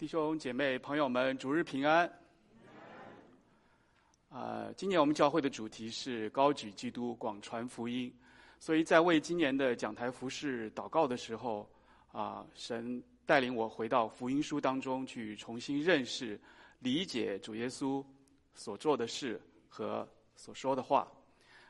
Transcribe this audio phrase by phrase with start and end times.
[0.00, 2.10] 弟兄姐妹、朋友们，主日平安。
[4.30, 8.10] 啊、今年我们教会的主题是高举基督，广传福音。
[8.58, 11.68] 所以在为今年的讲台服饰祷告的时候，
[12.12, 16.40] 啊、神带领我回到福音书当中去重新认识、
[16.78, 18.02] 理解主耶稣
[18.54, 19.38] 所做的事
[19.68, 21.06] 和所说的话。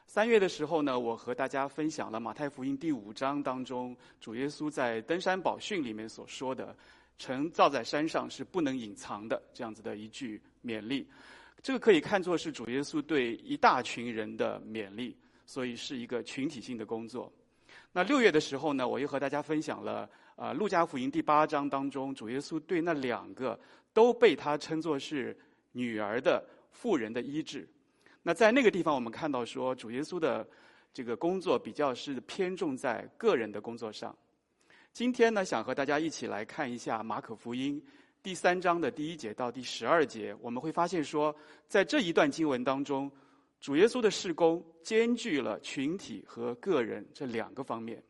[0.06, 6.76] 三月的时候呢，我和大家分享了马太福音第五章当中主耶稣在登山宝训里面所说的。
[7.20, 11.06] 城造在山上是不能隐藏的，这样子的一句勉励，
[11.62, 17.30] 这个可以看作是主耶稣对一大群人的勉励，所以是一个群体性的工作。
[17.92, 23.60] 那六月的时候呢，我又和大家分享了啊，呃，路加福音第八章当中，主耶稣对那两个
[23.92, 25.38] 都被他称作是
[25.72, 27.68] 女儿的妇人的医治。
[28.22, 30.48] 那在那个地方，我们看到说，主耶稣的
[30.94, 34.16] 这个工作比较是偏重在个人的工作上。
[34.92, 37.82] 今天呢，想和大家一起来看一下马可福音
[38.22, 40.34] 第三章的第一节到第十二节。
[40.40, 41.34] 我们会发现说，
[41.68, 43.10] 在这一段经文当中，
[43.60, 48.02] 主耶稣的事工兼具了群体和个人这两个方面。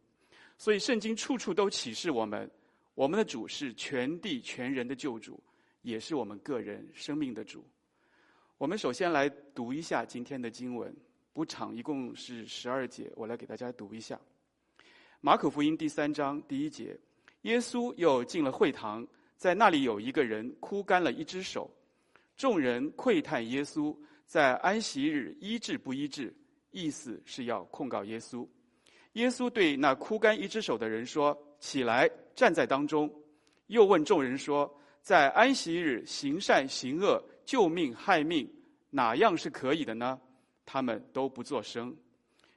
[0.56, 2.50] 所以圣经处处都启示我们，
[2.94, 5.38] 我们的主是全地全人的救主，
[5.82, 7.64] 也是我们个人生命的主。
[8.58, 10.94] 我们首先来读一下今天的经文，
[11.34, 14.18] 不长，一共是十二节，我来给大家读一下。
[15.22, 16.98] 马可福音第三章第一节，
[17.42, 21.70] 耶稣又进了会堂，在那里有一个人枯干了一只手，
[22.38, 26.34] 众人窥探耶稣在安息日医治不医治，
[26.70, 28.48] 意思是要控告耶稣。
[29.12, 33.12] 耶稣对那枯干一只手的人说：“起来，站在当中。”
[33.68, 38.50] 又问众人说：“在安息日行善行恶、救命害命，
[38.88, 40.18] 哪样是可以的呢？”
[40.64, 41.94] 他们都不作声。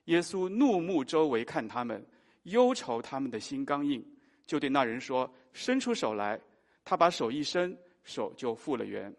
[0.06, 2.02] 耶稣怒目周围看他们。
[2.44, 4.04] 忧愁他们的心刚硬，
[4.46, 6.40] 就对那人说：“伸出手来。”
[6.86, 9.14] 他把手一伸，手就复了原。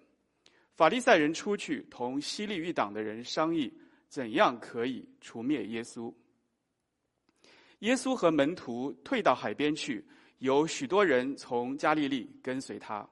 [0.74, 3.72] 法利赛人出去同希利余党的人商议，
[4.08, 6.12] 怎样可以除灭耶稣。
[7.78, 10.04] 耶稣和门徒退到海边去，
[10.38, 13.08] 有许多人从加利利跟随他，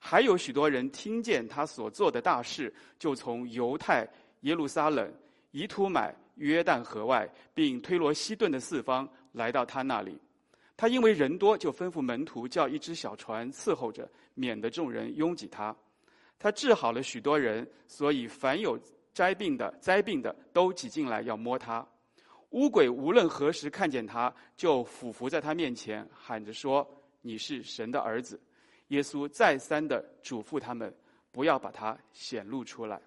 [0.00, 4.08] 还有许多人听见他所做的大事，就从犹太、
[4.40, 5.12] 耶路撒冷、
[5.52, 9.08] 以土买、约旦河外，并推罗西顿的四方。
[9.32, 10.18] 来到他那里，
[10.76, 15.74] 他因为人多，就吩咐门徒叫一只小船伺候着，免得众人拥挤他。
[16.38, 18.78] 他治好了许多人，所以凡有
[19.12, 21.86] 灾病的、灾病的都挤进来要摸他。
[22.50, 26.86] 污鬼无论何时看见他，就俯伏在他面前，喊着说
[27.22, 28.40] ：“你是神的儿子。”
[28.88, 30.94] 耶稣再三的嘱咐他们，
[31.30, 33.00] 不要把他显露出来。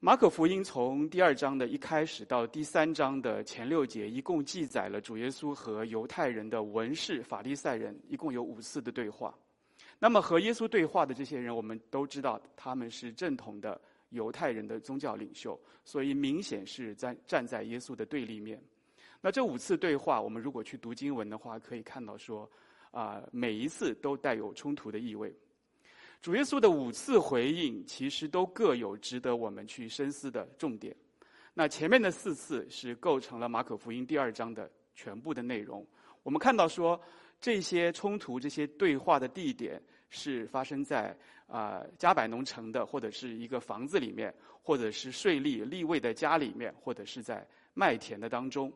[0.00, 9.36] 马可福音从第二章的一开始到第三章的前六节，一共记载了主耶稣和犹太人的文士、法利赛人一共有五次的对话。
[9.98, 18.62] 那么和耶稣对话的这些人，我们都知道他们是正统的犹太人的宗教领袖，所以明显是在站在耶稣的对立面。
[19.20, 22.48] 那这五次对话，我们如果去读经文的话，可以看到说，
[22.92, 25.34] 啊，每一次都带有冲突的意味。
[26.20, 30.94] 主耶稣的五次回应，其实都各有值得我们去深思的重点。
[31.54, 35.86] 那前面的四次是构成了马可福音第二章的全部的内容。
[36.24, 37.00] 我们看到说，
[37.40, 39.80] 这些冲突、这些对话的地点
[40.10, 48.72] 是发生在啊加百农城的，或者是一个房子里面，或者是税吏利未的家里面，或者是在麦田的当中。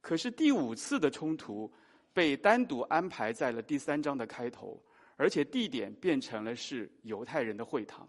[0.00, 1.72] 可是第五次的冲突
[2.12, 4.82] 被单独安排在了第三章的开头。
[5.16, 8.08] 而且地点变成了是犹太人的会堂，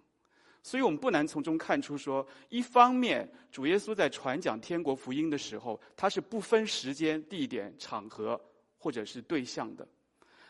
[0.64, 8.40] 所以我们不难从中看出说，一方面主耶稣在传讲天国福音的时候，他是不分时间、地点、场合
[8.78, 9.88] 或者是对象的。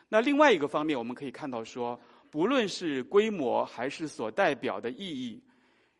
[0.07, 1.99] 那另外一个方面，我们可以看到说，
[2.29, 5.41] 不论是规模还是所代表的意义，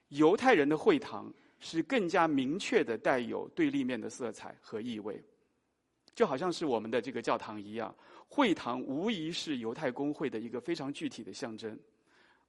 [0.09, 5.21] 犹太人的会堂是更加明确的带有对立面的色彩和意味，
[6.13, 7.93] 就好像是我们的这个教堂一样。
[8.27, 11.77] 会堂无疑是犹太公会的一个非常具体的象征。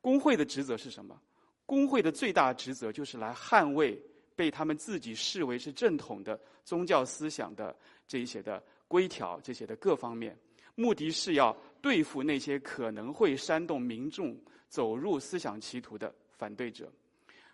[0.00, 1.20] 工会的职责是什么？
[1.64, 4.00] 工会的最大职责就是来捍卫
[4.36, 10.38] 被他们自己视为是正统的宗教思想的这一些的规条，这些的各方面，
[10.76, 14.36] 目的是要对付那些可能会煽动民众
[14.68, 16.88] 走入思想歧途的反对者。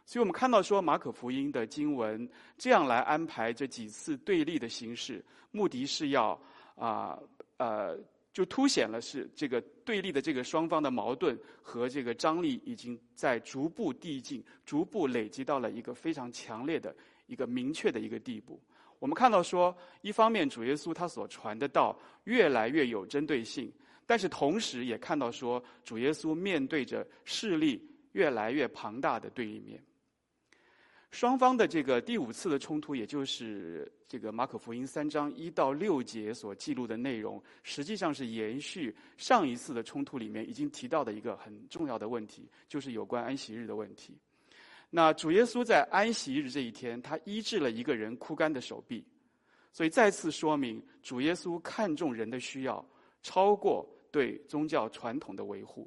[0.05, 6.39] 所以我们看到说，马可福音的经文这样来安排这几次对立的形式，目的是要
[6.77, 7.19] 啊
[7.57, 7.99] 呃。
[8.35, 16.97] 就凸显了是这个对立的这个双方的矛盾和这个张力已经在逐步递进、逐步累积到了一个非常强烈的
[17.27, 18.59] 一个明确的一个地步。
[18.99, 23.71] 我们看到说，一方面主耶稣他所传的道越来越有针对性，
[24.07, 29.79] 但是同时也看到说，主耶稣面对着势力越来越庞大的对立面。
[31.13, 44.17] 双方的这个第五次的冲突，也就是这个马可福音三章一到六节所记录的内容，实际上是延续上一次的冲突里面已经提到的一个很重要的问题，就是有关安息日的问题。
[44.89, 49.05] 那主耶稣在安息日这一天，他医治了一个人枯干的手臂，
[49.71, 52.83] 所以再次说明主耶稣看重人的需要，
[53.23, 55.87] 超过对宗教传统的维护。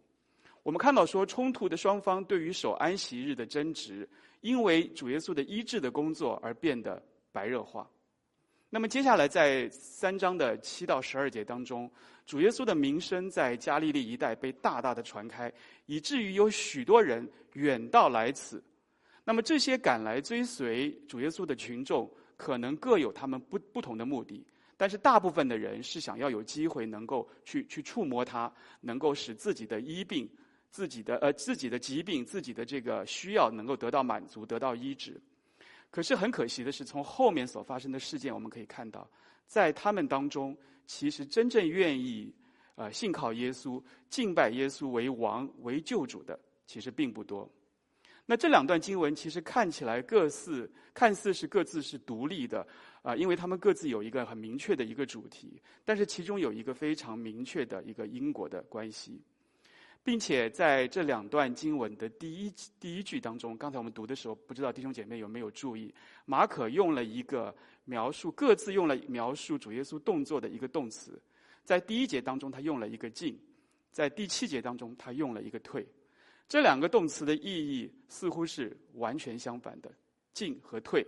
[0.61, 4.07] 我们看到说，冲突的双方对于守安息日的争执，
[4.41, 7.01] 因为主耶稣的医治的工作而变得
[7.31, 7.89] 白热化。
[8.69, 11.89] 那么接下来在三章的七到十二节当中，
[12.25, 15.51] 主耶稣的名声在加利利一带被大大的传开，
[15.85, 18.61] 以至于有许多人远道来此。
[19.23, 24.45] 那么这些赶来追随主耶稣的群众，可能各有他们不不同的目的。
[24.77, 28.51] 但是大部分的人是想要有机会能够去去触摸他，
[28.81, 30.29] 能够使自己的医病。
[30.75, 35.17] 自己的呃自己的疾病，自己的这个需要能够得到满足，得到医治。
[35.89, 39.09] 可是很可惜的是，从后面所发生的事件，我们可以看到，
[39.47, 40.53] 在他们当中，
[40.85, 42.29] 其实真正愿意
[42.75, 46.37] 呃信靠耶稣、敬拜耶稣为王、为救主的，
[46.67, 47.49] 其实并不多。
[48.25, 52.59] 那这两段经文其实看起来各似看似是各自是独立的
[53.01, 59.21] 啊、呃，因为他们各自有一个很明确的一个主题，但是其中有一个非常明确的一个因果的关系。
[60.05, 65.91] 并且在这两段经文的第一第一句当中，刚才我们读的时候，不知道弟兄姐妹有没有注意，
[66.25, 67.53] 马可用了一个
[67.85, 71.19] 描述，各自用了描述主耶稣动作的一个动词。
[71.63, 73.33] 在第一节当中，他用了一个进；
[73.91, 75.83] 在第七节当中，他用了一个退。
[76.47, 79.91] 这两个动词的意义似乎是完全相反的，
[80.33, 81.03] 进和退。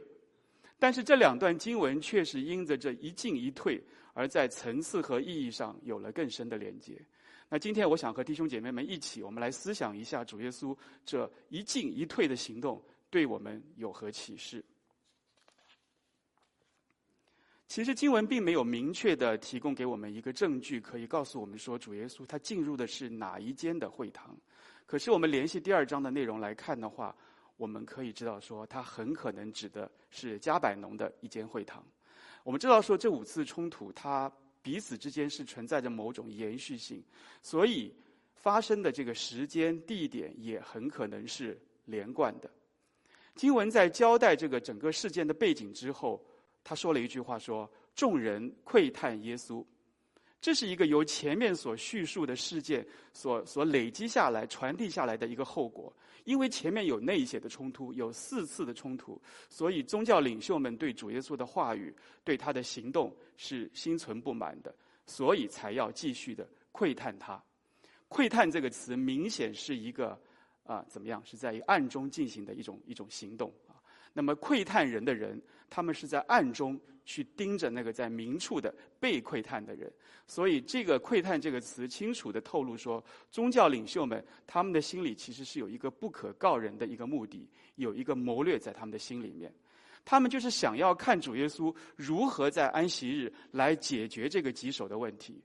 [0.80, 3.80] 但是这两段经文却是因着这一进一退，
[4.16, 7.00] 而在层次和意义上有了更深的连接。
[7.50, 14.62] 那今天我想和弟兄姐妹们一起，我们来思想一下主耶稣这一进一退的行动对我们有何启示。
[17.70, 24.36] 其实经文并没有明确的提供给我们一个证据，可以告诉我们说主耶稣他进入的是哪一间的会堂。
[24.86, 27.16] 可是我们联系第二章的内容来看的话，
[27.56, 31.82] 我们可以知道说他很可能指的是加百农的一间会堂。
[32.44, 34.30] 我们知道说这五次冲突，他。
[34.62, 37.04] 彼此之间是存在着某种延续性，
[37.42, 37.94] 所以
[38.33, 42.50] 发生的这个时间、地点也很可能是连贯的。
[43.36, 46.24] 经文在交代这个整个事件的背景之后，
[46.63, 49.63] 他说了一句话说：“众人窥探耶稣。”
[50.39, 55.92] 这是一个由前面所叙述的事件所所累积下来、传递下来的一个后果。
[56.25, 59.19] 因为前面有内血的冲突，有四次的冲突，
[59.50, 64.75] 所以宗教领袖们对主耶稣的话语、对他的行动是心存不满的，
[65.06, 67.42] 所以才要继续的窥探他。
[68.10, 70.19] 窥探这个词明显是一个
[70.63, 71.22] 啊，怎么样？
[71.25, 73.80] 是在暗中进行的一种一种行动啊。
[74.12, 76.80] 那么窥探人的人，他们是在暗中。
[77.07, 79.89] 去盯着那个在明处的被窥探的人，
[80.27, 83.01] 所以这个“窥探”这个词清楚地透露说，
[83.31, 89.50] 宗教领袖们他们的心里其实是有一个不可告人的一个目的，有一个谋略在他们的心里面，
[90.04, 95.42] 他们就是想要看主耶稣如何在安息日来解决这个棘手的问题。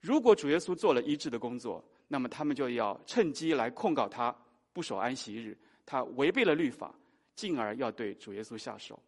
[0.00, 4.34] 如果主耶稣做了医治的工作，那么他们就要趁机来控告他
[4.72, 6.94] 不守安息日，他违背了律法，
[7.34, 8.98] 进而要对主耶稣下手。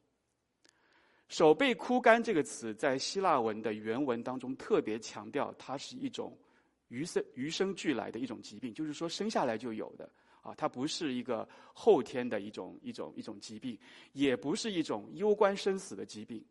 [1.28, 6.36] 手被枯干这个词在希腊文的原文当中特别强调，它是一种
[6.88, 13.78] 与生与生俱来的一种疾病，就是说生下来就有的啊，它不是一个后天的一种一种一种疾病，
[14.12, 16.42] 也不是一种攸关生死的疾病，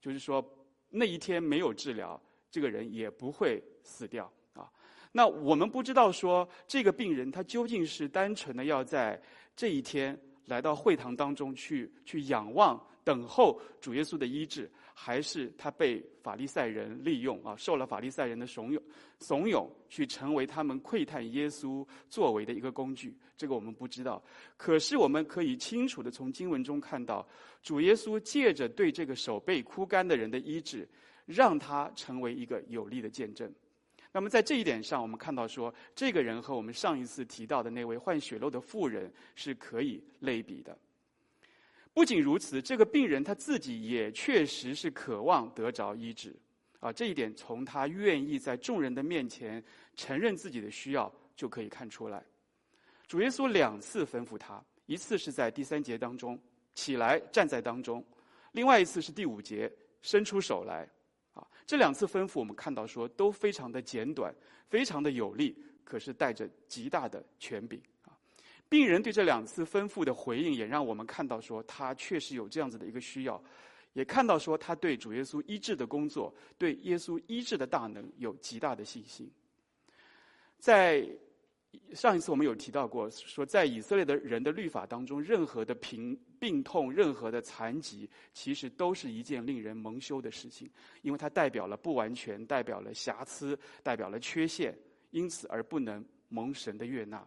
[0.00, 0.44] 就是说
[0.88, 2.20] 那一天没有治疗，
[2.52, 4.70] 这个人也不会死掉啊。
[5.10, 9.20] 那我们不知道说这个病人他究竟是单纯的要在
[9.56, 12.80] 这一天来到会堂当中去去仰望。
[13.10, 17.56] 等候主耶稣的医治，还是他被法利赛人利用啊？
[17.56, 18.80] 受了法利赛人的怂恿，
[19.18, 23.12] 怂恿去成为他们窥探耶稣作为的一个工具。
[23.36, 24.22] 这个我们不知道。
[24.56, 27.26] 可是我们可以清楚地从经文中看到，
[27.64, 30.88] 主耶稣借着对这个手被枯干的人的医治，
[31.26, 33.52] 让他成为一个有力的见证。
[34.12, 40.78] 那么在这一点上，我们看到说，这个人和我们上一次提到的那位患血漏的妇人是可以类比的。
[42.00, 46.34] 不仅如此，这个病人他自己也确实是渴望得着医治，
[46.78, 49.62] 啊，这一点从他愿意在众人的面前
[49.94, 52.24] 承认自己的需要就可以看出来。
[53.06, 56.40] 主耶稣两次吩咐他，一次是在第三节当中，
[56.74, 58.02] 起来站在当中；
[58.52, 60.88] 另外一次是第五节，伸出手来。
[61.34, 64.34] 啊，这两次吩咐，我们看到说都非常的简短，
[64.70, 65.54] 非常的有力，
[65.84, 67.78] 可是带着极大的权柄。
[68.70, 73.42] 病人对这两次吩咐的回应，也让我们看到说他确实有这样子的一个需要，
[73.94, 79.28] 也看到说他对主耶稣医治的工作，对耶稣医治的大能有极大的信心。
[80.60, 81.04] 在
[81.94, 90.70] 上一次我们有提到过，说在以色列的人的律法当中，任何的病病痛、任何的残疾，其实都是一件令人蒙羞的事情，
[91.02, 94.78] 因为它代表了不完全，代表了瑕疵，代表了缺陷，
[95.10, 97.26] 因此而不能蒙神的悦纳。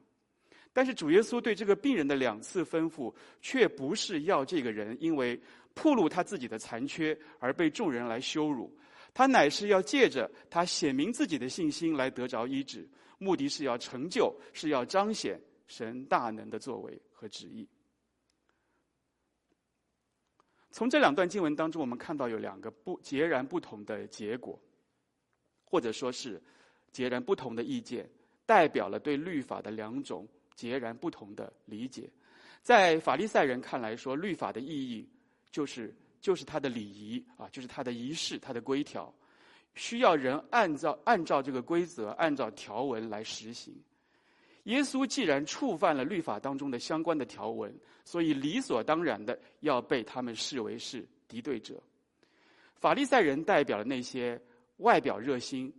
[0.74, 5.39] 但是主耶稣对这个病人的两次吩咐，却不是要这个人因为
[5.75, 8.75] 暴露他自己的残缺而被众人来羞辱，
[9.13, 12.88] 他乃是要借着他显明自己的信心来得着医治。
[13.20, 17.68] 目的是要成就，是要彰显神大能的作为和旨意。
[20.72, 24.60] 从这两段经文当中，我们看到有两个不截然不同的结果，
[25.63, 26.42] 或者说是
[26.92, 28.10] 截然不同的意见，
[28.46, 32.10] 代表了对律法的两种截然不同的理解。
[32.62, 35.07] 在法利赛人看来说，律法的意义
[35.51, 39.13] 就是就是它的礼仪啊，就是它的仪式，它的规条。
[39.75, 43.75] 需要人按照按照这个规则，按照条文来实行。
[44.65, 51.81] 耶稣既然触犯了律法当中的相关的条文，所以理所当然的要被他们视为是敌对者。
[52.75, 54.39] 法利赛人代表了那些
[54.77, 55.74] 外表热心、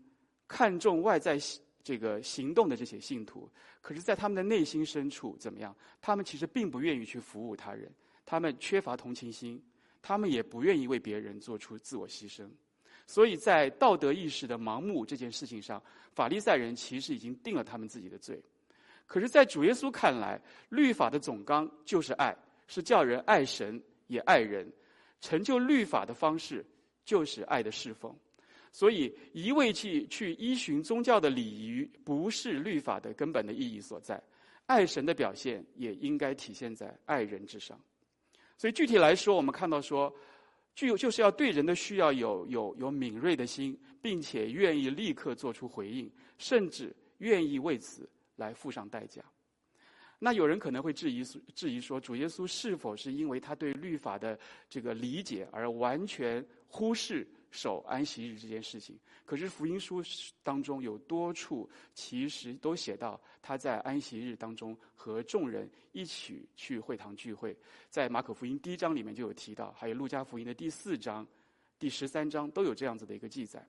[0.49, 1.39] 看重外在
[1.83, 3.49] 这个行动的这些信徒，
[3.85, 5.77] 可是，在他们的内心深处怎么样？
[6.01, 7.93] 他们其实并不愿意去服务他人，
[8.25, 9.63] 他们缺乏同情心，
[10.01, 12.49] 他们也不愿意为别人做出自我牺牲。
[13.07, 15.83] 所以在道德意识的盲目这件事情上，
[16.15, 18.43] 法利赛人其实已经定了他们自己的罪。
[19.07, 22.35] 可是，在主耶稣看来，律法的总纲就是爱，
[22.67, 24.67] 是叫人爱神也爱人。
[25.21, 26.65] 成就律法的方式
[27.05, 28.17] 就是爱的侍奉。
[28.75, 34.21] 所以，一味去去依循宗教的礼仪，不是律法的根本的意义所在。
[34.67, 37.81] 爱神的表现也应该体现在爱人之上。
[38.59, 40.13] 所以，具体来说，我们看到说。
[40.77, 49.23] 具有就是要对人的需要有有有敏锐的心，并且愿意立刻做出回应，甚至愿意为此来付上代价。
[50.19, 51.23] 那有人可能会质疑
[51.55, 54.37] 质疑说，主耶稣是否是因为他对律法的
[54.69, 57.25] 这个理解而完全忽视？
[57.55, 60.03] 守安息日这件事情，可是福音书
[60.43, 67.57] 当中有多处其实都写到他在安息日当中和众人一起去会堂聚会，
[67.89, 71.25] 在马可福音第一章里面就有提到，还有路加福音的第四章、
[71.79, 73.65] 第十三章都有这样子的一个记载。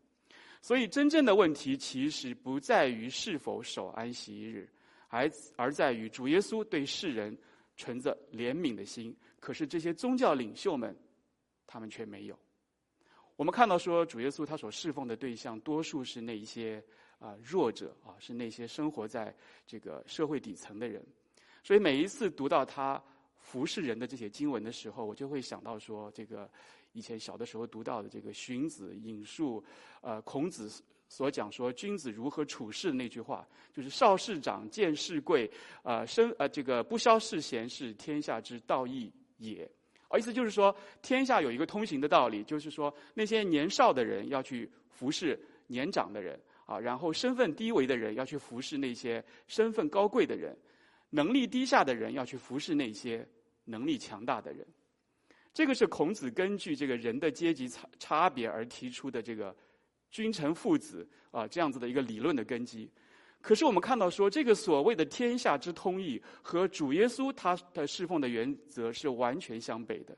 [0.64, 4.68] 所以真正的问题其实不在于是否守安息日，
[5.10, 7.38] 而而在于主耶稣对世人
[7.78, 10.98] 存着怜悯的心，可是这些宗教领袖们，
[11.68, 12.40] 他们却没有。
[13.36, 16.82] 我们看到说，主耶稣他所侍奉的对象，多数是那一些
[17.20, 19.36] 啊弱者啊，是那些生活在
[19.68, 21.06] 这个社会底层的人。
[21.62, 23.02] 所以每一次读到他
[23.38, 26.50] 服侍人的这些经文的时候，我就会想到说，这个
[26.94, 29.62] 以前小的时候读到的这个荀子引述
[30.00, 30.72] 呃孔子
[31.10, 35.52] 所讲说君子如何处事那句话，就是少事长，见事贵，
[35.84, 39.70] 啊生呃这个不肖事贤是天下之道义也。
[40.18, 50.58] 意思就是说，天下有一个通行的道理，就是说，那些年少的人要去服侍年长的人啊，然后身份低微的人要去服侍那些身份高贵的人，
[51.10, 53.28] 能力低下的人要去服侍那些
[53.66, 54.66] 能力强大的人。
[55.54, 59.56] 这个是孔子根据这个人的阶级差差别而提出的这个
[60.12, 62.90] 君臣父子啊这样子的一个理论的根基。
[63.46, 70.18] 可是我们看到说，这个所谓的天下之通义和主耶稣他的侍奉的原则是完全相悖的。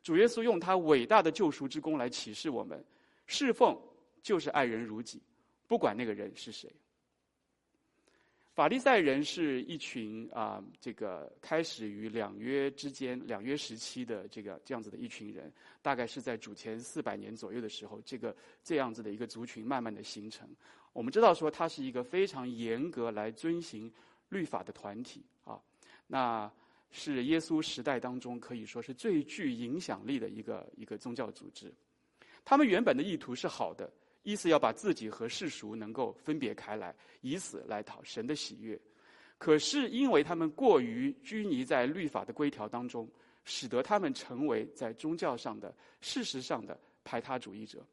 [0.00, 2.84] 主耶稣用他伟大的救赎之功来启示我们，
[3.26, 3.76] 侍奉
[4.22, 5.20] 就是爱人如己，
[5.66, 6.70] 不管那个人是谁。
[8.54, 20.48] 法利赛人是一群啊，这个开始于两约之间，两约时期的这个这样子的一群人，大概是在主前四百年左右的时候，这个这样子的一个族群慢慢的形成。
[20.98, 23.88] 我们知道说，它是一个非常严格来遵行
[24.30, 25.56] 律法的团体啊，
[26.08, 26.50] 那
[26.90, 31.72] 是耶稣时代当中可以说是最具影响力的一个一个宗教组织。
[32.44, 33.88] 他们原本的意图是好的。
[34.24, 38.76] 意思要把自己和世俗能够分别开来，以此来讨神的喜悦。
[39.38, 43.08] 可是因为他们过于拘泥在律法的规条当中，
[43.44, 47.86] 使得他们成为在宗教上的、事实上的排他主义者。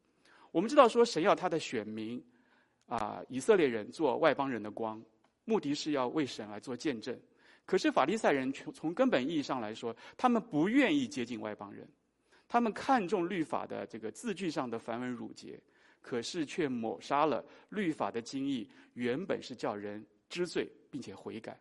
[0.50, 2.20] 我们知道说，神要他的选民
[2.86, 5.02] 啊，以色列人做外邦人的光，
[5.44, 7.18] 目的是要为神来做见证。
[7.64, 11.88] 可是法利赛人从从根本意义上来说，他们不愿意接近外邦人，
[12.48, 15.60] 他们看重律法的这个字句上的繁文缛节。
[16.00, 21.58] 可是却抹杀了律法的精义，原本是叫人知罪并且悔改。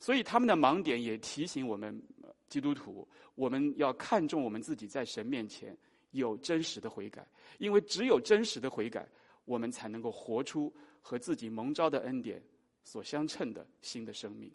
[0.00, 2.02] 所以他们的盲点也提醒我们
[2.48, 5.76] 基督徒，我们要看重我们自己在神面前
[6.12, 7.22] 有真实的悔改，
[7.58, 9.06] 因为只有真实的悔改，
[9.46, 12.42] 我们才能够活出和自己蒙召的恩典
[12.84, 14.52] 所相称的新的生命。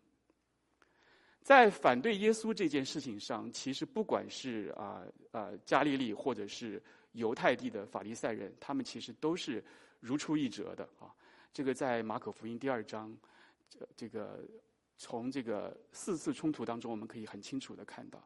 [1.42, 6.80] 在反对耶稣这件事情上，其实不管是啊啊加利利或者是
[7.14, 9.64] 犹太地的法利赛人，他们其实都是
[10.00, 11.10] 如出一辙的啊。
[11.52, 13.12] 这个在马可福音第二章，
[13.68, 14.46] 这这个
[14.98, 18.24] 从这个四次冲突当中，我们可以很清楚的看到，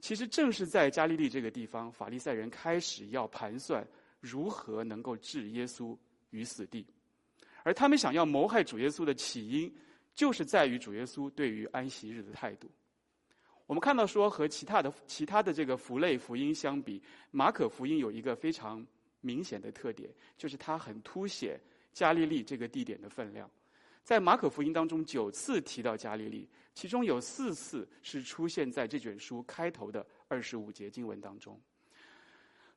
[0.00, 3.86] 其实正是在加利利这个地方，法利赛人开始要盘算
[4.24, 5.96] 如何能够置耶稣
[6.30, 6.86] 于死地，
[7.62, 9.70] 而他们想要谋害主耶稣的起因。
[10.14, 12.70] 就是在于主耶稣对于安息日的态度。
[13.66, 17.02] 我们看到说，和其他的其他的这个福类福音相比，
[17.32, 18.86] 马可福音有一个非常
[19.20, 21.60] 明显的特点，就是它很凸显
[21.92, 23.50] 加利利这个地点的分量。
[24.04, 31.60] 在马可福音当中，九次提到加利利，其中有四次是出现在这卷书开头的二十五节经文当中。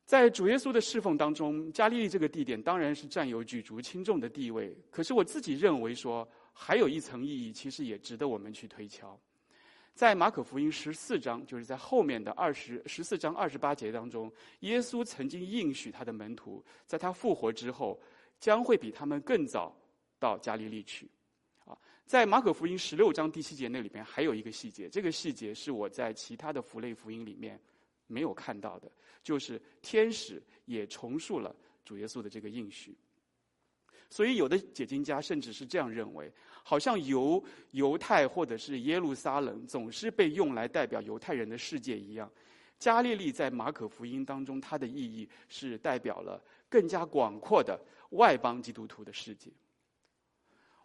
[0.07, 4.73] 在主耶稣的侍奉当中，加利利这个地点当然是占有举足轻重的地位。
[4.89, 9.19] 可是我自己认为说，还有一层意义，其实也值得我们去推敲。
[9.93, 17.99] 在马可福音十四章，就是在后面的二十十四章二十八节当中，耶稣曾经应许他的门徒，在他复活之后，
[18.39, 19.75] 将会比他们更早
[20.19, 21.09] 到加利利去。
[21.65, 27.59] 啊，在马可福音十六章第七节那里边还有一个细节，这个细节是我在其他的福类福音里面
[28.07, 32.97] 没有看到的，就是天使也重述了主耶稣的这个应许。
[34.09, 36.31] 所以，有的解经家甚至是这样认为：
[36.63, 42.31] 好像犹犹太或者是耶路撒冷总是被用来代表犹太人的世界一样，
[42.79, 47.77] 加利利在马可福音当中，它的意义是代表了更加广阔的
[48.11, 49.51] 外邦基督徒的世界。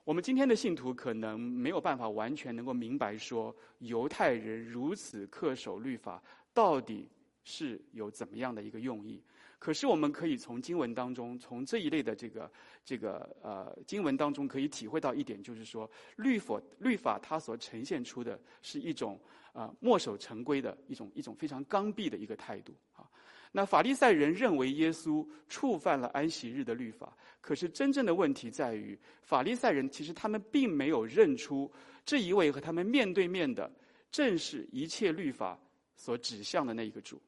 [0.02, 6.20] 我们今天的信徒可能没有办法完全能够明白说，犹太人如此恪守律法，
[6.52, 7.08] 到底
[7.44, 9.22] 是有怎么样的一个用意。
[9.58, 12.50] 可是我们可以从经文当中，从这一类的这个
[12.84, 19.20] 这个呃经文当中，可以体会到一点，就是说律法律法它所呈现出的是一种、
[19.52, 23.06] 呃、墨守成规的一种一种非常刚愎的一个态度啊。
[23.52, 31.70] 那法利赛人认为耶稣触犯了安息日的律法，可是真正的问题在于，法利赛人其实他们并没有认出
[32.04, 33.70] 这一位和他们面对面的
[34.10, 35.56] 正是一切律法
[35.96, 37.20] 所指向的那一个主。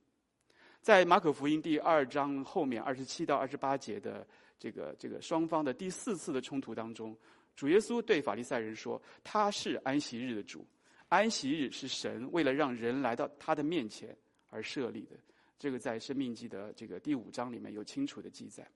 [0.81, 4.27] 在马可福音第二章后面二十七到二十八节的
[4.59, 7.17] 这个这个双方的第四次的冲突当中，
[7.57, 10.67] 主耶稣对法利赛人说：“他是安息日的主，
[11.09, 14.15] 安息日是神为了让人来到他的面前
[14.51, 15.17] 而设立的。”
[15.59, 18.67] 这个在生命记的这个第五章里面有清楚的记载。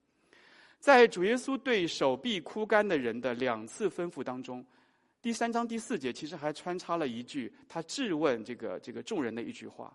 [0.79, 4.65] 在主耶稣对手臂枯干的人的两次吩咐当中，
[5.29, 9.95] 第三章第四节其实还穿插了一句他质问这个这个众人的一句话。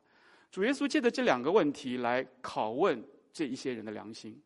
[0.52, 4.40] 主耶稣借着这两个问题来拷问这一些人的良心。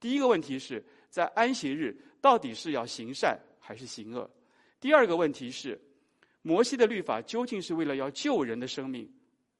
[0.00, 4.30] 第一个问题是在安息日到底是要行善还是行恶？
[4.80, 5.78] 第二个问题是，
[6.40, 9.12] 摩西的律法究竟是为了要救人的生命，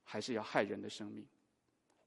[0.03, 1.23] 还是要害人的生命？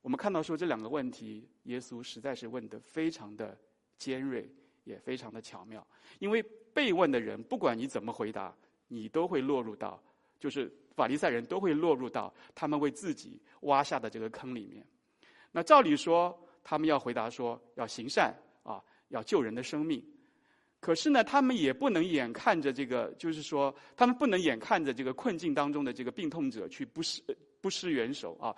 [0.02, 3.56] 我们看到说这两个问题，耶稣实在是问得非常的
[4.00, 4.50] 尖锐，
[4.84, 5.86] 也非常的巧妙。
[6.18, 6.42] 因为
[6.74, 8.52] 被问的人，不管你怎么回答，
[8.93, 10.01] 你都会落入到
[10.39, 10.71] 就是。
[10.95, 14.86] 法利赛人都会落入到他们为自己挖下的这个坑里面。
[15.51, 20.06] 那照理说，他们要回答说要行善啊，要救人的生命。
[20.79, 27.23] 可是呢，他们也不能眼看着这个，就是说，他们不能眼看着这个困境当中的这个病痛者去不施
[27.60, 28.56] 不施援手啊。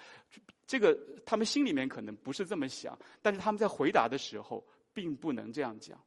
[0.68, 0.94] 这个
[1.26, 4.62] 他们心里面可能不是这么想，但是他们在回答的时候
[4.94, 5.98] 并不能这样讲。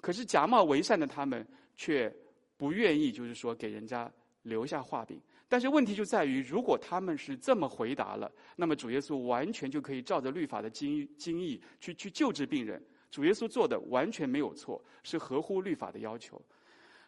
[0.00, 1.44] 可是假冒为善的他们
[1.74, 2.14] 却
[2.58, 5.18] 不愿意，就是说给人家留下话柄。
[5.48, 12.84] 但是问题就在于，如果他们是这么回答了，那么主耶稣完全就可以照着律法的经经义去去救治病人。
[13.10, 16.38] 主耶稣做的完全没有错，是合乎律法的要求。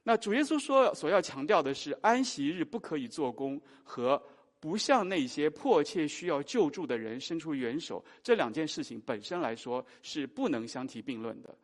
[0.03, 4.21] 那主耶稣说所要强调的是，安息日不可以做工和
[4.59, 11.55] 不向那些迫切需要救助的人伸出援手，这两件事情本身来说是不能相提并论的。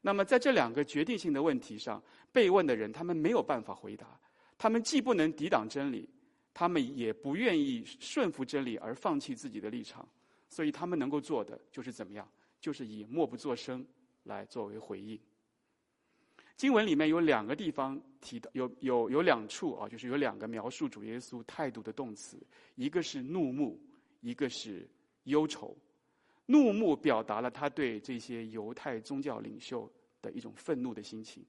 [0.00, 4.06] 那么在这两个决定性的问题上，被问的人他们没有办法回答，
[4.56, 6.08] 他们既不能抵挡真理。
[6.58, 10.08] 他们也不愿意顺服真理而放弃自己的立场，
[10.48, 12.26] 所以他们能够做的就是怎么样？
[12.58, 13.86] 就是以默不作声
[14.22, 15.20] 来作为回应。
[16.56, 22.38] 经文里面有两个地方提到，有有有两处啊，就是有两个描述主耶稣态度的动词，
[22.76, 23.78] 一个是怒目，
[24.22, 24.88] 一个是
[25.24, 25.76] 忧愁。
[26.46, 29.90] 怒目表达了他对这些犹太宗教领袖
[30.22, 31.44] 的一种愤怒的心情，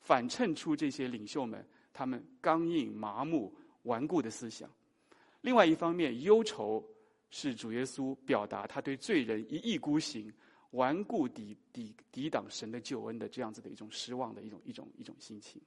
[0.00, 4.70] 反衬出这些领袖们他们刚硬、麻木、顽固的思想。
[5.42, 6.82] 另外一方面，忧愁
[7.30, 10.32] 是主耶稣表达他对罪人一意孤行、
[10.70, 15.60] 顽固抵抵抵挡神的救恩的这样子的一种失望的一种一种一种心情。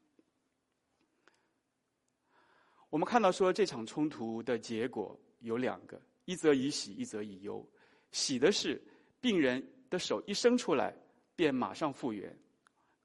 [2.89, 7.65] 我们看到说这场冲突的结果有两个：一则以喜，一则以忧。
[8.11, 8.81] 喜的是，
[9.19, 10.93] 病人的手一伸出来，
[11.35, 12.35] 便马上复原。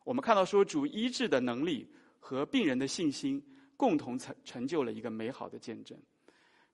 [0.04, 1.88] 我们看到说，主医治的能力
[2.18, 3.42] 和病人的信心
[3.76, 5.98] 共同成成就了一个美好的见证。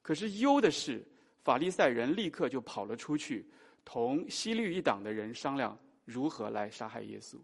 [0.00, 1.06] 可是忧的是，
[1.42, 3.46] 法利赛人立刻就跑了出去，
[3.84, 7.36] 同西律一党的人商量如何来杀害耶稣。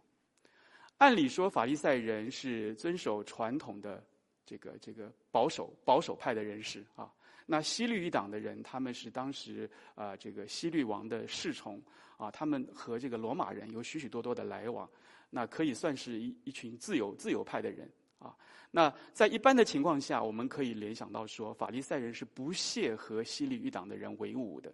[0.98, 4.04] 按理说，法利赛人是遵守传统的
[4.44, 7.12] 这个这个保守保守派的人士啊。
[7.50, 11.82] 那西律一党的人，他们是当时啊、这个西律王的侍从
[12.18, 14.86] 啊，他们和这个罗马人有许许多多的来往，
[15.30, 18.36] 那可以算是一一群自由自由派的人啊。
[18.70, 24.70] 那在一般的情况下，我们可以联想到说，法利赛人是不屑和西律一党的人为伍的。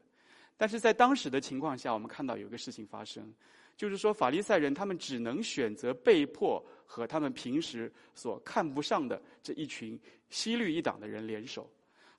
[0.57, 3.33] 但是在当时的情况下，我们看到有个事情发生，
[3.77, 9.97] 就是说法利赛人他们只能选择被迫和他们平时所看不上的这一群
[10.29, 11.71] 西律一党的人联手。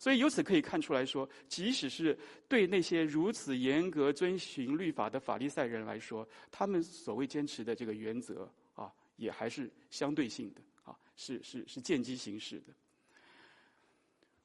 [0.05, 2.15] 所以由此可以看出来说，即使是
[2.47, 12.73] 对那些如此严格遵循律法的法利赛人来说，他们所谓坚持的这个原则啊，也还是相对性的啊，是是是见机行事的。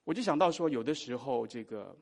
[0.05, 1.95] 我就想到说，有的时候这个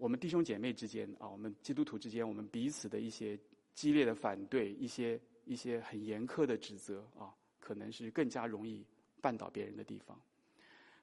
[0.00, 3.40] 我们弟兄姐妹之间啊，我们基督徒之间，我们彼此的一些
[3.72, 8.84] 激烈的反对，一些一些很严苛的指责啊，可能是更加容易
[9.22, 10.20] 绊倒别人的地方。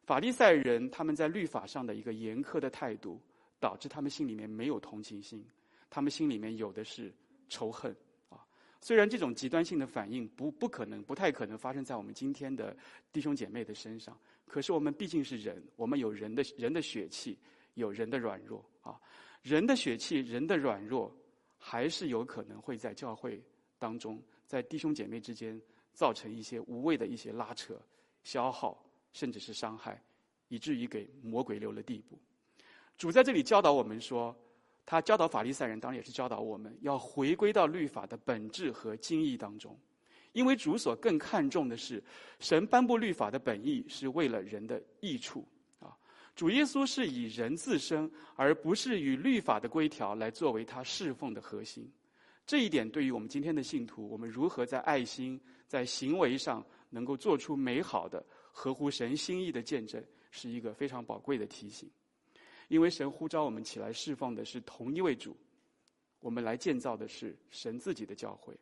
[0.05, 3.19] 法利赛人他们在律法上的一个严苛的态度，
[3.59, 5.43] 导致他们心里面没有同情心，
[5.89, 7.11] 他们心里面有的是
[7.49, 7.91] 仇恨
[8.29, 8.45] 啊。
[8.79, 12.77] 虽然这种极端性的反应不不可能、不太可能发生在我们今天的
[13.11, 14.15] 弟兄姐妹的身上，
[14.45, 17.35] 可是我们毕竟是人，我们有人的人的血气，
[17.73, 19.01] 有人的软弱啊。
[19.41, 21.11] 人的血气、人的软弱，
[21.57, 23.41] 还是有可能会在教会
[23.79, 25.59] 当中，在弟兄姐妹之间
[25.93, 27.81] 造成一些无谓的一些拉扯、
[28.23, 28.84] 消耗。
[29.15, 30.03] 甚至是伤害，
[30.49, 32.19] 以至于给魔鬼留了地步。
[32.97, 34.35] 主在这里教导我们说，
[34.85, 39.79] 他教导法利赛人，当然也是教导我们要回归到律法的本质和精义当中。
[40.33, 42.03] 因为主所更看重的是，
[42.39, 45.47] 神颁布律法的本意是为了人的益处
[45.79, 45.95] 啊。
[46.35, 51.89] 主耶稣是以人自身，而不是以律法的规条来作为他侍奉的核心。
[52.45, 58.23] 这一点对于我们今天的信徒，我们如何在爱心、在行为上能够做出美好的。
[58.57, 61.91] 合乎神心意的见证是一个非常宝贵的提醒，
[62.69, 65.35] 因为神呼召我们起来侍奉的是同一位主，
[66.21, 68.57] 我们来建造的是神自己的教会，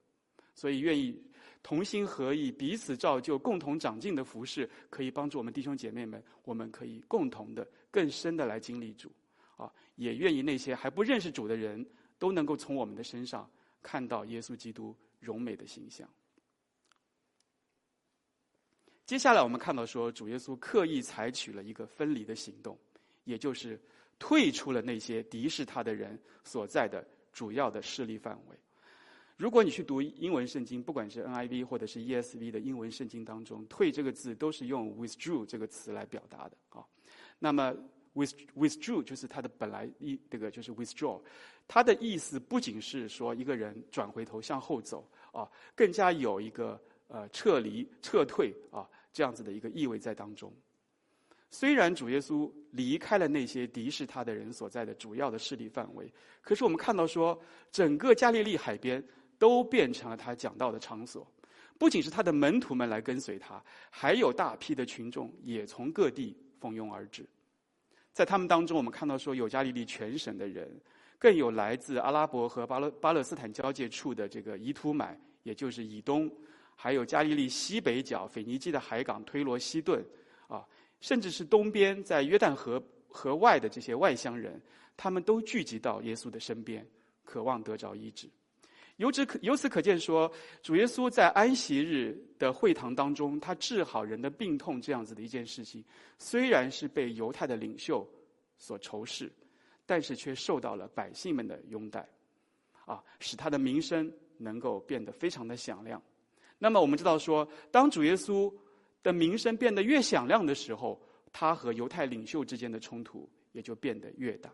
[0.56, 1.22] 所以愿意
[1.62, 9.12] 同心合意、彼此造就、共同长进的服饰，可以帮助我们弟兄姐妹们，我们可以共同的、更深的来经历主，
[9.58, 11.86] 啊，也愿意那些还不认识主的人
[12.18, 13.48] 都能够从我们的身上
[13.84, 16.10] 看到耶稣基督荣美的形象。
[19.06, 22.78] 接下来我们看到说，主耶稣刻意采取了一个分离的行动，
[23.26, 23.78] 也就是
[24.18, 28.58] 退出了那些敌视他的人所在的主要的势力范围。
[29.36, 36.86] 如果你去读英文圣经，不管是 NIV 或者是 ESV 的英文圣经当中，“退”这个字都是用 “withdrew” 这个词来表达的啊。
[37.40, 37.76] 那么
[38.14, 41.22] “with withdrew” 就是它的本来意，这个就是 “withdraw”，
[41.68, 46.82] 它的意思不仅是说一个人转回头向后走啊，更加有一个。
[47.10, 50.52] 呃，撤离、撤退啊，这样子的一个意味在当中。
[51.50, 57.40] 虽然主耶稣离开了那些敌视他的人所在的主要的势力范围，可是我们看到说，
[57.72, 59.02] 整个加利利海边
[59.38, 61.26] 都变成了他讲道的场所。
[61.78, 67.24] 不仅是他的门徒们来跟随他，还有大批的群众也从各地蜂拥而至。
[68.14, 70.70] 在他们当中，我们看到说，有加利利全省的人，
[71.20, 76.32] 更有来自阿拉伯和巴勒巴勒斯坦交界处的这个以土买，也就是以东。
[76.76, 80.06] 还有加利利西北角腓尼基的海港推罗西顿，
[80.48, 80.66] 啊，
[81.00, 84.62] 甚至是东边在约旦河河外的这些外乡人，
[84.98, 86.86] 他们都聚集到耶稣的身边，
[87.24, 88.30] 渴望得着医治。
[88.98, 90.32] 由此可由此可见说，
[90.62, 95.84] 主耶稣在安息日的会堂当中，他治好人的病痛这样子的一件事情，
[96.20, 98.08] 虽然是被犹太的领袖
[98.58, 99.32] 所仇视，
[99.88, 102.08] 但是却受到了百姓们的拥戴，
[102.86, 106.00] 啊，使他的名声能够变得非常的响亮。
[106.64, 108.50] 那么我们知道说，当主耶稣
[109.04, 110.98] 的名声变得越响亮的时候，
[111.34, 114.50] 他和犹太领袖之间的冲突也就变得越大。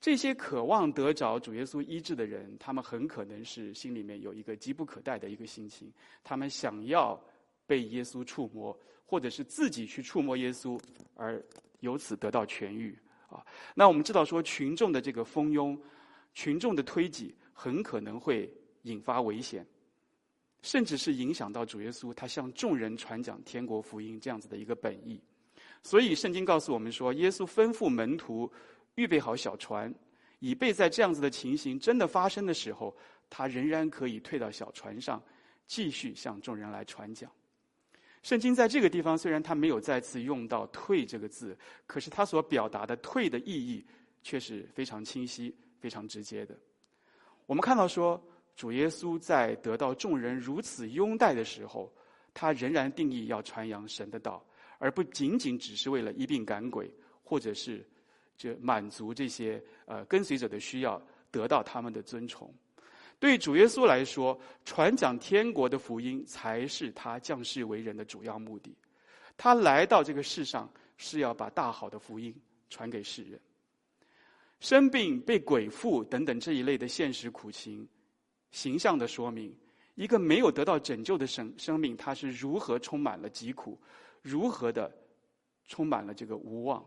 [0.00, 5.92] 这些渴望得着主耶稣医治的人，他们很可能是心里面有一个急不可待的一个心情，
[6.24, 7.16] 他们想要
[7.64, 10.76] 被耶稣触摸，或者是自己去触摸耶稣，
[11.14, 11.40] 而
[11.78, 13.46] 由此得到痊愈啊。
[13.76, 15.80] 那我们知道说，群众的这个蜂拥，
[16.34, 19.64] 群众的推挤，很可能会引发危险，
[20.62, 25.20] 甚至是影响到主耶稣他向众人传讲天国福音这样子的一个本意。
[25.82, 28.50] 所以圣经告诉我们说，耶稣吩咐门徒。
[28.94, 29.94] 预备好小船，
[30.40, 32.92] 以备在这样子的情形真的发生的时候，
[33.30, 35.22] 他仍然可以退到小船上，
[35.68, 37.30] 继续向众人来传讲。
[38.24, 43.86] 圣经在这个地方虽然他没有再次用到“退”这个字，可是他所表达的“退”的意义
[44.24, 46.58] 却是非常清晰、非常直接的。
[47.46, 48.20] 我们看到说，
[48.58, 51.90] 主耶稣在得到众人如此拥戴的时候，
[52.34, 54.44] 他仍然定义要传扬神的道，
[54.78, 56.92] 而不仅仅只是为了一病赶鬼，
[57.24, 57.82] 或者是。
[58.36, 62.48] 就满足这些呃跟随者的需要，得到他们的尊崇。
[63.18, 68.72] 对主耶稣来说，传讲天国的福音才是他降世为人的主要目的。
[69.36, 72.32] 他来到这个世上是要把大好的福音
[72.70, 73.40] 传给世人。
[74.60, 77.88] 生病、被鬼附等等这一类的现实苦情，
[78.50, 79.54] 形象地说明
[79.94, 83.78] 一个没有得到拯救的生生命，他是如何充满了疾苦，
[84.22, 84.90] 如何的
[85.66, 86.84] 充满了这个无望。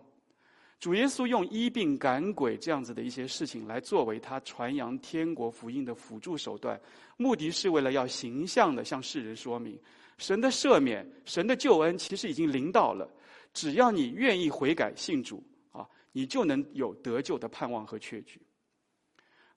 [0.79, 6.81] 主耶稣用医病赶鬼这样子的一些事情来作为他传扬天国福音的辅助手段，
[7.17, 9.79] 目的是为了要形象的向世人说明，
[10.17, 13.07] 神的赦免、神的救恩其实已经临到了，
[13.53, 18.41] 只要你愿意悔改信主啊，你就能有得救的盼望和确据。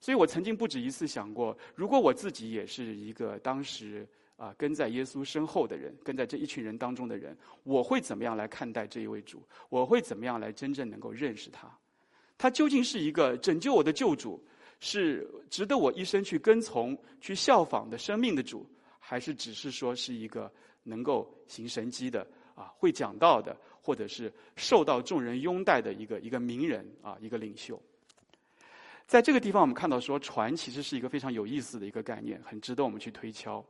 [0.05, 4.07] 所以我曾经不止一次想过，如果我自己也是一个当时。
[4.37, 9.41] 啊，跟在耶稣身后的人，跟在这一群人当中的人，我会怎么样来看待这一位主？
[9.69, 11.73] 我会怎么样来真正能够认识他？
[12.37, 14.37] 他究竟是一个拯救我的救主，
[14.81, 20.51] 是值得我一生去跟从、去效仿的生命的主，还是只是说是一个
[20.83, 27.81] 能够行神迹的啊，会讲道的，或者是受到众人拥戴的一个一个名人啊，一个领袖？
[29.07, 33.63] 在这个地方，我们看到说，船其实是一个非常有意思的一个概念，很值得我们去推敲。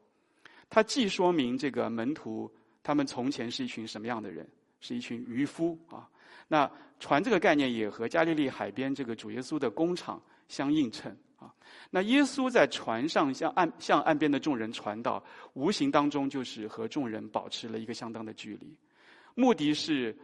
[0.69, 4.47] 它既说明这个门徒他们从前是一群什么样的人，
[4.79, 6.09] 是一群渔夫啊。
[6.47, 6.69] 那
[6.99, 11.53] 船这个概念也和加利利海边这个主耶稣的工厂相映衬啊。
[11.89, 18.75] 那耶稣在船上向岸向岸边的众人传道，无形当中就是和众人保持了一个相当的距离，
[19.33, 20.15] 目的是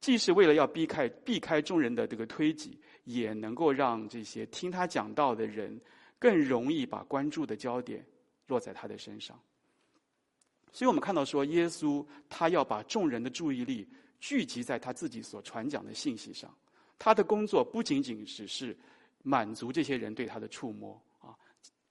[0.00, 2.78] 既是为了要避开避开众人的这个推挤，
[3.12, 5.80] 也能够让这些听他讲道的人
[6.18, 8.04] 更容易把关注的焦点
[8.46, 9.38] 落在他的身上。
[10.72, 13.86] 所以我们看到说，耶稣他要把众人的注意力
[14.20, 16.48] 聚集在他自己所传讲的信息上。
[16.98, 18.76] 他的工作不仅仅只是
[19.22, 21.34] 满足这些人对他的触摸啊，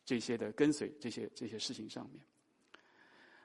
[0.06, 2.22] 这些的跟随这些这些事情上面。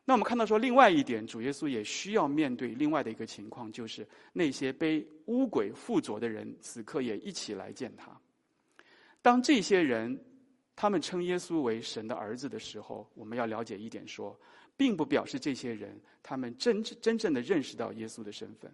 [0.04, 8.10] 那我们看到说，另外一点，主耶稣也需要面对另外的一个情况，就是那些被污鬼附着的人，此刻也一起来见他。
[9.22, 10.18] 当这些人
[10.76, 14.38] 他们称耶稣为神的儿子的时候，我们要了解一点说。
[14.76, 18.68] 并不表示这些人他们真真正的认识到耶稣的身份。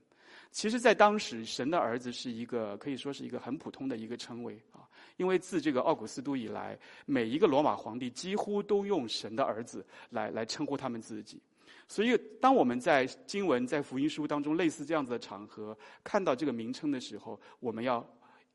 [0.50, 4.82] 其实，在当时，神的儿子是一个可以说是一个很普通的一个称谓啊。
[5.16, 11.40] 因为自这个奥古斯都以来，每一个罗马皇帝几乎都用神的儿子来来称呼他们自己。
[11.86, 18.04] 所以，当我们在经文在福音书当中类似这样子的场合看到这个名称的时候，我们要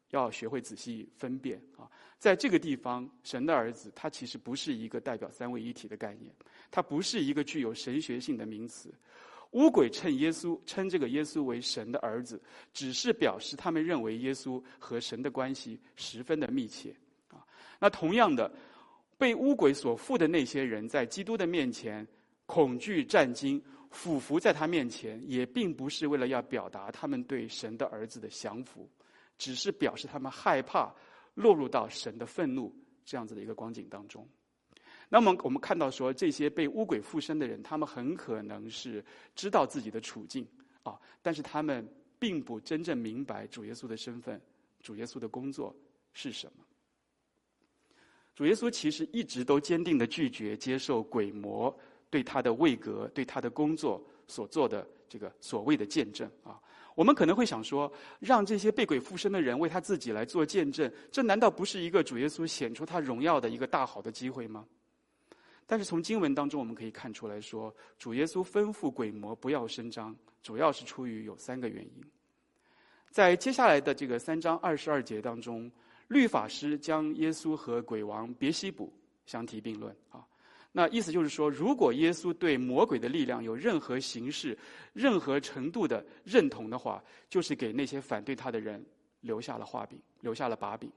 [0.10, 1.90] 要学会仔细分辨啊。
[2.18, 6.34] 在这个地方，神的儿子他其实不是一个代表三位一体的概念。
[6.72, 8.94] 它不是一个具有神学性的名词。
[9.52, 12.42] 污鬼称耶稣称这个耶稣为神的儿子，
[12.74, 16.94] 只是表示他们认为耶稣和神的关系十分的密切
[17.30, 17.46] 啊。
[17.80, 18.52] 那同样的，
[19.18, 22.06] 被污鬼所附的那些人在基督的面前
[22.46, 28.90] 恐惧战惊，俯伏在他面前，也并不是为了要表达他们对神的儿子的降服，
[29.38, 30.94] 只是表示他们害怕
[31.34, 34.28] 落入到神的愤怒这样子的一个光景当中。
[35.10, 39.04] 那么我们看到说，这些被污鬼附身的人，他们很可能是
[39.36, 40.48] 知道自己的处境
[40.84, 41.88] 啊，但是他们
[42.18, 44.42] 并不真正明白主耶稣的身份，
[44.82, 45.76] 主耶稣的工作
[46.14, 46.66] 是什么。
[48.34, 51.74] 主耶稣其实一直都坚定的拒绝接受鬼魔
[52.10, 56.60] 对他的位格、对他的工作所做的这个所谓的见证啊。
[56.96, 64.66] 我们可能会想说，让这些被鬼附身的人为他自己来做见证，这难道不是一个主耶稣显出他荣耀的一个大好的机会吗？
[65.68, 72.04] 但是从经文当中，我们可以看出来说，主耶稣吩咐鬼魔不要声张，主要是出于有三个原因。
[73.10, 75.72] 在接下来的这个三章二十二节当中，
[76.08, 78.92] 律法师将耶稣和鬼王别西卜
[79.26, 80.24] 相提并论啊。
[80.72, 84.58] 那意思就是说，如果耶稣对魔鬼的力量有任何形式、
[84.92, 88.86] 任何程度的认同的话，就是给那些反对他的人
[89.22, 90.92] 留下了画柄，留下了把柄。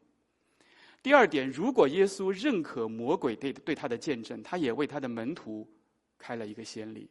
[1.03, 5.67] 第二点，如果耶稣认可魔鬼对对他的见证，他也为他的门徒
[6.19, 7.09] 开了一个先例，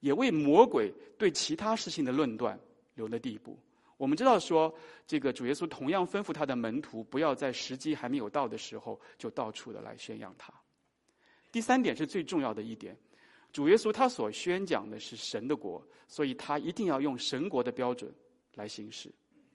[0.00, 2.58] 也为魔鬼对其他事情的论断
[2.94, 3.58] 留了地步。
[3.96, 4.74] 我们知道说，
[5.06, 10.52] 这个主耶稣同样吩咐他的门徒，不要在时机还没有到的时候，就到处的来宣扬他。
[11.52, 12.96] 第三点是最重要的一点，
[13.52, 18.12] 主耶稣他所宣讲的是神的国，所以他一定要用神国的标准
[18.54, 19.08] 来行事。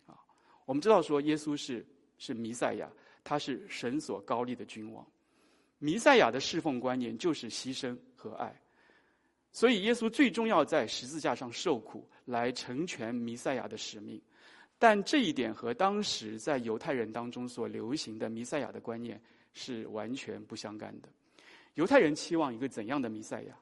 [0.06, 0.16] 啊，
[0.64, 1.86] 我们知道说耶稣是
[2.18, 2.90] 是弥赛亚，
[3.28, 5.06] 他是神所高立的君王。
[5.80, 8.56] 弥赛亚的侍奉观念就是牺牲和爱，
[9.52, 14.22] 所以耶稣最终要在十字架上受苦，来成全弥赛亚的使命。
[14.80, 19.22] 但这一点和当时在犹太人当中所流行的弥赛亚的观念
[19.54, 21.10] 是完全不相干的。
[21.74, 23.54] 犹太人期望一个怎样的弥赛亚？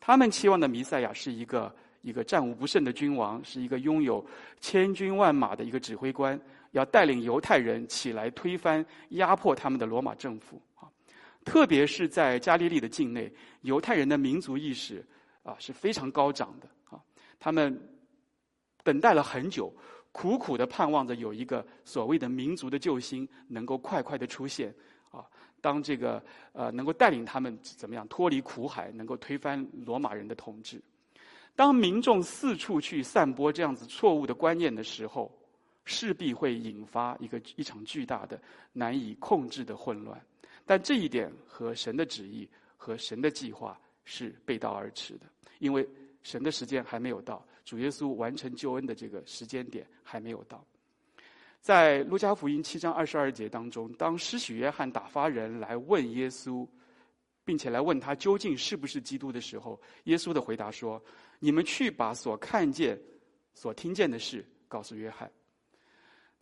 [0.00, 4.26] 他们期望的弥赛亚是一个一个战无不胜的君王，是一个拥有
[4.60, 6.38] 千军万马的一个指挥官，
[6.72, 10.90] 要带领犹太人起来推翻压迫他们的罗马政府啊！
[11.44, 13.32] 特别是在加利利的境内，
[13.62, 15.04] 犹太人的民族意识
[15.42, 17.00] 啊是非常高涨的啊！
[17.38, 17.80] 他们
[18.82, 19.72] 等待了很久，
[20.12, 24.74] 苦苦的盼望着有一个所谓的民族的救星能够快快的出现
[25.10, 25.24] 啊！
[25.60, 30.82] 当这个呃能够带领他们怎么样脱离苦海，能够推翻罗马人的统治。
[31.54, 35.30] 当民众四处去散播这样子错误的观念的时候，
[35.84, 38.40] 势必会引发一个一场巨大的
[38.72, 40.20] 难以控制的混乱。
[40.64, 45.26] 但这一点和神的旨意和神的计划是背道而驰的，
[45.58, 45.88] 因为
[46.22, 50.64] 神的时间还没有到，主耶稣完成救恩的这个时间点还没有到。
[51.60, 56.66] 在路加福音七章二十二节当中，当施洗约翰打发人来问耶稣，
[57.44, 61.02] 并且来问他究竟是不是基督的时候，耶稣的回答说
[61.38, 63.00] ：“你们去把所看见、
[63.54, 65.30] 所听见的事告诉约翰。”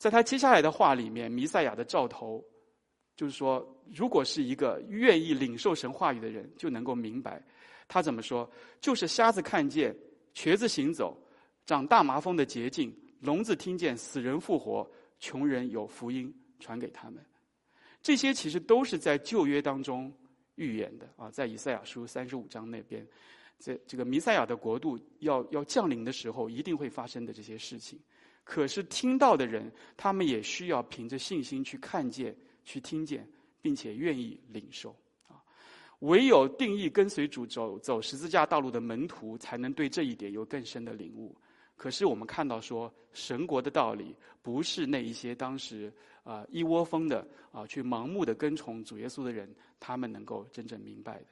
[0.00, 2.42] 在他接下来的话里面，弥赛亚的兆头，
[3.14, 3.62] 就是说，
[3.94, 7.44] 如果是一个愿意领受神话语的人，就能够明白
[7.86, 9.94] 他怎么说：就是瞎子看见，
[10.32, 11.14] 瘸子行走，
[11.66, 14.90] 长大麻风的洁净，聋子听见，死人复活。
[15.18, 17.22] 穷人有福音传给他们，
[18.00, 20.10] 这些其实都是在旧约当中
[20.54, 23.06] 预言的啊，在以赛亚书三十五章那边，
[23.58, 28.00] 在这个弥赛亚的国度要要降临的时候，一定会发生的这些事情。
[28.50, 33.24] 可是听到的人，他们也需要凭着信心去看见、去听见，
[33.62, 34.90] 并且愿意领受
[35.28, 35.38] 啊。
[36.00, 41.32] 唯有定义跟随主走走十字架道路的门徒，才能对这一点有更深的领悟。
[41.76, 45.92] 可是我们看到说，神国的道理不是那一些当时
[46.24, 51.26] 啊、一窝蜂的啊去盲目的跟从主耶稣的人，他们能够真正明白的。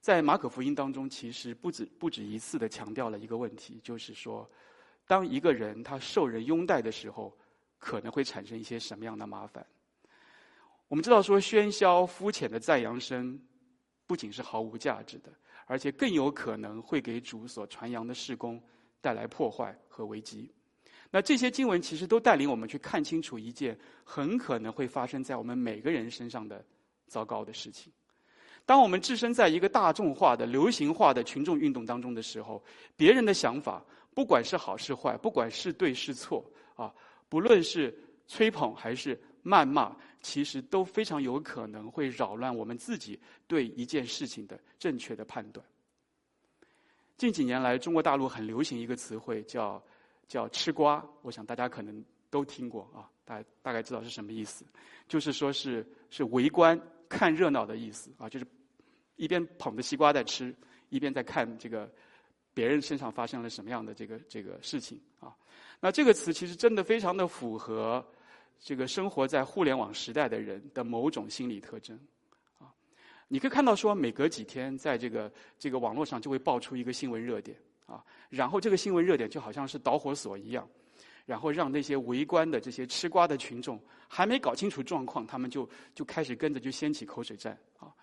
[0.00, 4.50] 在马可福音当中，其实不止不止一次的强调了一个问题，就是说，
[5.08, 7.36] 当一个人他受人拥戴的时候，
[7.78, 9.66] 可能会产生一些什么样的麻烦。
[10.86, 13.36] 我们知道说，喧嚣肤浅的赞扬声，
[14.06, 15.32] 不仅是毫无价值的。
[15.70, 18.58] 而且更有可能会给主所传扬的事工
[19.02, 20.50] 带来破坏和危机。
[21.10, 26.64] 那这些经文其实都带领我们去看清楚一件很可能会发生在我们每个人身上的
[27.06, 27.92] 糟糕的事情。
[28.64, 32.64] 当我们置身在一个大众化的、流行化的群众运动当中的时候，
[32.96, 33.84] 别人的想法，
[34.18, 36.92] 不管是好是坏，不管是对是错，啊，
[37.28, 39.96] 不论是吹捧还是谩骂。
[40.20, 45.64] 其实都非常有可能会扰乱我们自己对一件事情的正确的判断。
[47.16, 49.80] 近几年来，中国大陆很流行一个词汇叫
[50.26, 54.64] “叫吃瓜”，我想大家可能都听过啊，大大概知道是什么意思，
[55.06, 56.76] 就是说是是围观
[57.08, 58.46] 看热闹的意思啊，就是
[59.14, 60.52] 一边捧着西瓜在吃，
[60.88, 61.88] 一边在看这个
[62.58, 65.30] 别人身上发生了什么样的这个这个事情啊。
[65.78, 68.04] 那这个词其实真的非常的符合。
[68.60, 71.96] 这个生活在互联网时代的人的某种心理特征，
[72.58, 72.66] 啊，
[73.28, 75.30] 你可以看到说，每隔几天，在这个
[75.60, 77.56] 这个网络上就会爆出一个新闻热点，
[77.86, 80.68] 啊，然后这个新闻热点就好像是导火索一样，
[81.24, 87.94] 然后让那些围观的这些吃瓜的群众还没搞清楚状况，他们就就开始跟着就掀起口水战，啊，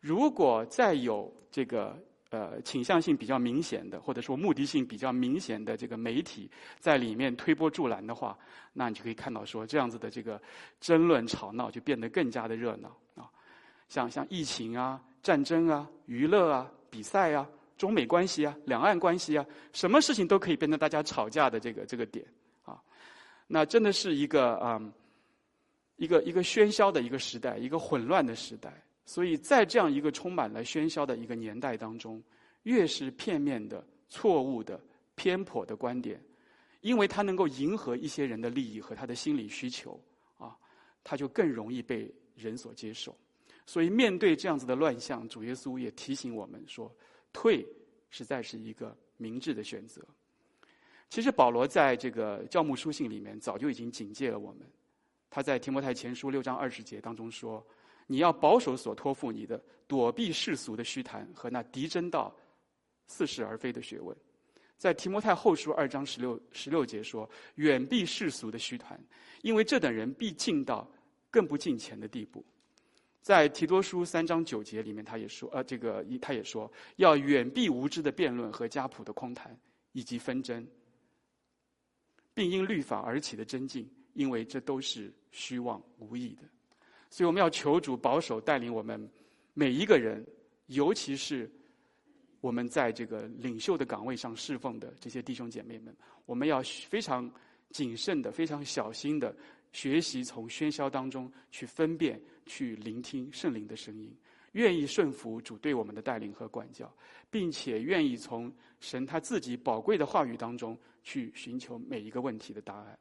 [0.00, 1.96] 如果再有这个。
[2.30, 8.38] 呃，倾向性比较明显的，或者说目的性比较明显的这个媒体在里面推波助澜的话，
[8.72, 10.40] 那你就可以看到说，这样子的这个
[10.80, 13.28] 争论吵闹就变得更加的热闹啊。
[13.88, 17.44] 像像疫情啊、战争啊、娱乐啊、比赛啊、
[17.76, 22.24] 中美关系啊、两岸关系啊，什么事情都可以变成大家吵架的这个这个点
[22.64, 22.80] 啊。
[23.48, 24.92] 那真的是一个嗯
[25.96, 28.72] 一个一个喧嚣的一个时代，一个混乱的时代。
[29.10, 32.22] 所以在这样一个充满了喧嚣的一个年代当中，
[32.62, 34.80] 越是片面的、错误的、
[35.16, 36.22] 偏颇的观点，
[36.80, 40.00] 因为它能够迎合一些人的利益和他的心理需求，
[40.38, 40.56] 啊，
[41.02, 43.12] 它就更容易被人所接受。
[43.66, 46.88] 所以面对这样子的乱象，主耶稣也提醒我们说，
[47.32, 47.66] 退
[48.10, 50.00] 实在是一个明智的选择。
[51.08, 54.60] 其实保罗在这个教牧书信里面早就已经警戒了我们，
[55.28, 57.66] 他在提摩太前书六章二十节当中说
[58.10, 62.34] ：“你要保守所托付你的，躲避世俗的虚谈和那敌真道
[63.06, 64.16] 似是而非的学问。”
[64.76, 69.00] 在提摩太后书二章十六十六节说：“远避世俗的虚谈，
[69.42, 70.90] 因为这等人必进到
[71.30, 72.44] 更不敬虔的地步。”
[73.22, 79.56] 在提多书三章九节里面，他也说，呃，这个一他也说，要远避无知的辩论和家谱的空谈，
[79.92, 80.66] 以及纷争，
[82.34, 86.42] 并因律法而起的争竞，因为这都是虚妄无益的。
[87.10, 89.10] 所以我们要求主保守带领我们
[89.52, 90.24] 每一个人，
[90.68, 91.50] 尤其是
[92.40, 95.94] 我们在这个领袖的岗位上侍奉的这些弟兄姐妹们，
[96.24, 97.30] 我们要非常
[97.70, 99.34] 谨慎的、非常小心的。
[99.72, 104.12] 学习从喧嚣当中去分辨、去聆听圣灵的声音，
[104.52, 106.92] 愿意顺服主对我们的带领和管教，
[107.30, 112.98] 并且愿意从神他自己宝贵的话语当中去寻求每一个问题的答案。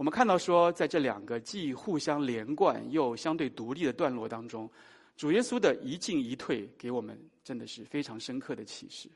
[0.00, 4.66] 我们看到说，在这两个既互相连贯又相对独立的段落当中，
[5.14, 9.10] 主耶稣的一进一退给我们真的是非常深刻的启示。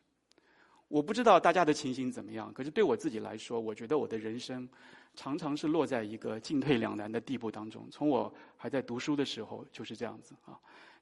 [0.89, 4.69] 我不知道大家的情形怎么样，可是对我自己来说，我觉得我的人生
[5.15, 7.89] 常常是落在一个进退两难的地步当中。
[7.91, 10.53] 从我还在读书的时候就是这样子啊，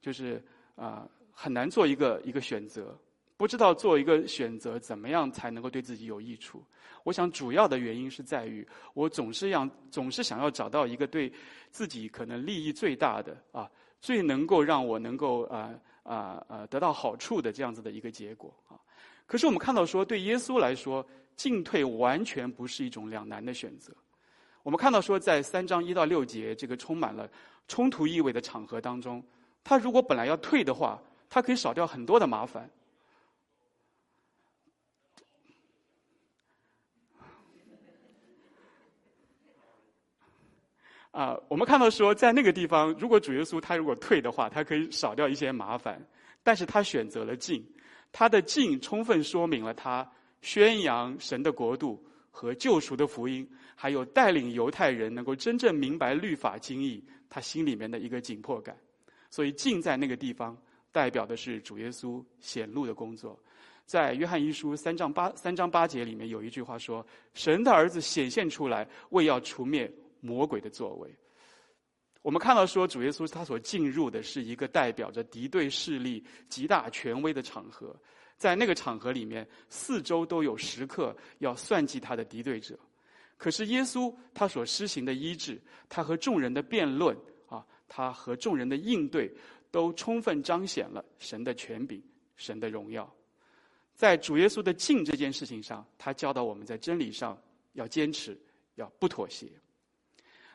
[0.00, 0.40] 就是
[0.76, 2.96] 啊、很难做一个一个选择，
[3.43, 6.62] 不知道做一个选择怎么样才能够对自己有益处。
[7.03, 8.64] 我想主要的原因是在于
[8.95, 11.32] 我总是让总是想要找到一个对
[11.68, 13.68] 自己可能利益最大的啊，
[14.01, 15.74] 最能够让我能够啊
[16.05, 18.78] 啊啊得到好处的这样子的一个结果啊。
[19.26, 23.93] 可是我们看到说，对耶稣来说，进退完全不是一种两难的选择。
[24.62, 27.28] 我们看到说，在三章一到六节这个充满了
[27.66, 29.20] 冲突意味的场合当中，
[29.64, 32.70] 他如果本来要退的话，他可以少掉很多的麻烦。
[41.12, 46.02] 啊，我们看到说，在那个地方，如果主耶稣他如果退的话，他可以少掉一些麻烦，
[46.42, 47.62] 但是他选择了进。
[48.10, 50.10] 他的进充分说明了他
[50.40, 58.74] 宣扬神的国度和救赎的福音，还有带领犹太人能够真正明白律法经义，他心里面的一个紧迫感。
[59.30, 60.56] 所以进在那个地方，
[60.90, 63.38] 代表的是主耶稣显露的工作。
[63.84, 69.90] 在约翰一书三章八三章八节里面有一句话说：“神的儿子显现出来，为要除灭
[70.22, 71.14] 魔鬼的作为。”
[72.22, 77.94] 我们看到说，主耶稣他所进入的是一个代表着敌对势力极大权威的场合，
[78.38, 82.78] 在那个场合里面，四周都有时刻要算计他的敌对者。
[83.36, 87.16] 可是耶稣他所施行的医治，他和众人的辩论
[87.48, 89.28] 啊，他和众人的应对，
[89.72, 92.00] 都充分彰显了神的权柄、
[92.36, 93.12] 神的荣耀。
[93.96, 97.36] 在主耶稣的敬这件事情上，他教导我们在真理上
[97.72, 98.40] 要坚持，
[98.76, 99.48] 要不妥协。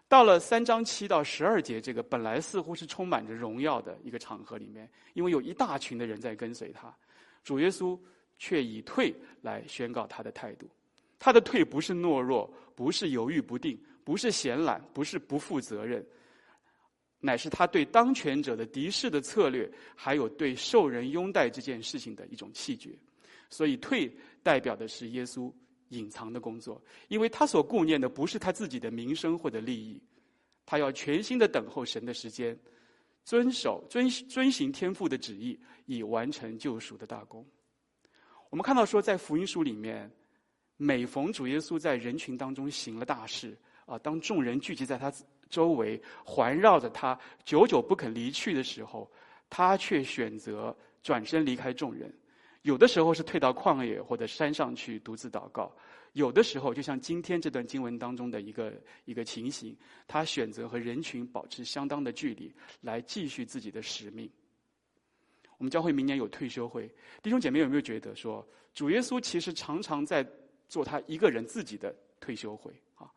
[0.09, 6.95] 到了三章七到十二节，这个本来似乎是充满着荣耀的一个场合里面，因为有一大群的人在跟随他，
[7.43, 7.99] 主耶稣
[8.37, 10.69] 却以退来宣告他的态度。
[11.19, 16.05] 他的退不是懦弱，不是犹豫不定，不是闲懒，不是不负责任，
[17.19, 22.91] 乃是他对当权者的敌视的策略，还有对受人拥戴这件事情的一种气绝。
[23.49, 24.09] 所以退
[24.41, 25.51] 代表的是耶稣。
[25.89, 30.01] 隐藏的工作，因为他所顾念的不是他自己的名声或者利益，
[30.65, 32.57] 他要全心的等候神的时间，
[33.23, 37.45] 遵守遵遵行天父的旨意，以完成救赎的大功。
[38.49, 40.09] 我们看到说，在福音书里面，
[40.77, 45.11] 每逢主耶稣在人群当中行了大事啊，当众人聚集在他
[45.49, 49.09] 周围，环绕着他，久久不肯离去的时候，
[49.49, 52.13] 他却选择转身离开众人。
[52.67, 55.71] 有的时候是退到旷野或者山上去独自祷告，
[56.11, 58.73] 有的时候就像今天这段经文当中的一个
[59.05, 59.73] 一个情形，
[60.05, 64.29] 他选择和人群保持相当的距离，来继续自己的使命。
[65.57, 66.93] 我们教会明年有退休会，
[67.23, 70.27] 弟兄姐妹有没有觉得说，主耶稣其实常常在
[70.67, 73.09] 做他一个人自己的退休会啊？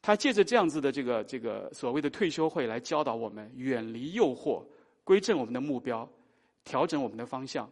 [0.00, 4.62] 他借着这样子的这个这个所谓的退休会来教导我们远离诱惑，
[5.02, 6.08] 归正我们的目标，
[6.62, 7.68] 调整我们的方向。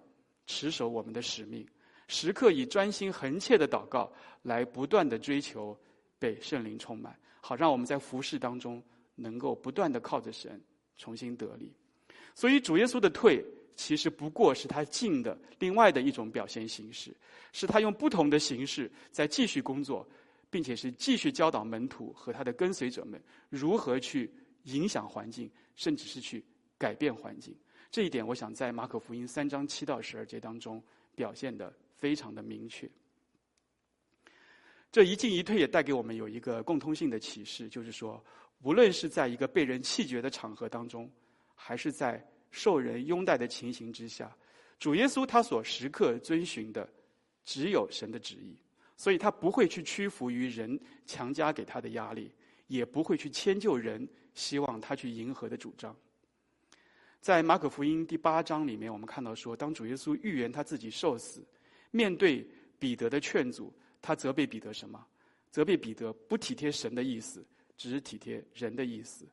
[0.47, 1.66] 持守我们的使命，
[2.09, 5.78] 时刻以专心恒切的祷告来不断的追求
[6.18, 8.82] 被圣灵充满，好让我们在服事当中
[9.14, 10.61] 能够不断的靠着神
[10.97, 11.72] 重新得力。
[12.34, 13.45] 所以主耶稣的退，
[13.76, 17.14] 其实不过是他进的另外的一种表现形式，
[17.53, 20.07] 是他用不同的形式在继续工作，
[20.51, 24.30] 并且是继续教导门徒和他的跟随者们如何去
[24.64, 26.45] 影响环境，甚至是去
[26.76, 27.55] 改变环境。
[27.95, 30.82] 这一点，我想在马可福音三章七到十二节当中
[31.14, 32.90] 表现得非常的明确。
[34.90, 38.20] 这一进一退也带给我们有一个共通性的启示，就是说，
[38.62, 41.09] 无论是在一个被人弃绝的场合当中，
[41.55, 42.20] 还是在
[42.51, 44.36] 受人拥戴的情形之下，
[44.80, 46.92] 主耶稣他所时刻遵循的
[47.45, 48.57] 只有神的旨意，
[48.97, 50.76] 所以他不会去屈服于人
[51.07, 52.28] 强加给他的压力，
[52.66, 55.97] 也不会去迁就人希望他去迎合的主张。
[57.24, 61.42] 在马可福音第八章里面，我们看到说，当主耶稣预言他自己受死，
[61.90, 62.46] 面对
[62.78, 63.72] 彼得的劝阻。
[64.02, 65.02] 他责备彼得什么？
[65.50, 67.42] 责备彼得不体贴神的意思，
[67.78, 69.26] 只是体贴人的意思。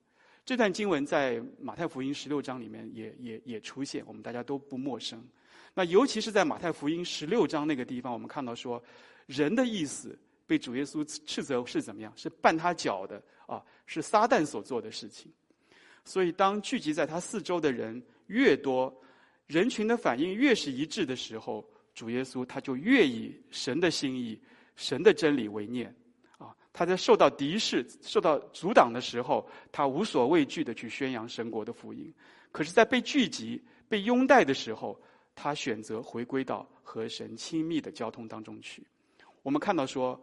[0.46, 5.22] 这段经文在马太福音十六章里面也也也出现，我们大家都不陌生。
[5.74, 8.82] 那尤其是在马太福音十六章那个地方，我们看到说，
[9.26, 10.18] 人的意思
[10.48, 12.14] 被主耶稣斥责是怎么样？
[12.16, 15.30] 是绊他脚的啊，是撒旦所做的事情。
[16.04, 18.94] 所以，当聚集在他四周的人越多，
[19.48, 24.40] 人群的反应越是一致的时候，主耶稣他就越以神的心意。
[24.78, 25.94] 神的真理为念，
[26.40, 32.12] 啊，他在受到敌视、受到阻挡的时候，他无所畏惧的去宣扬神国的福音；
[32.52, 35.00] 可是，在被聚集、被拥戴的时候，
[35.36, 38.84] 他选择回归到和神亲密的交通当中去。
[39.44, 40.20] 我们看到说，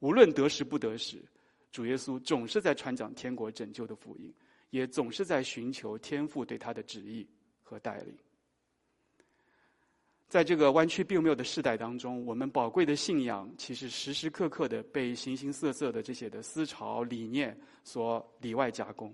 [0.00, 1.22] 无论得时不得时，
[1.70, 4.34] 主耶稣总是在传讲天国拯救的福音，
[4.72, 7.28] 也总是在寻求天父对他的旨意
[7.62, 8.16] 和带领。
[10.28, 17.54] 在这个弯曲并谬的世代当中，我们宝贵的信仰其实时时刻刻的被形形色色的这些的思潮理念
[17.84, 19.12] 所里外加工。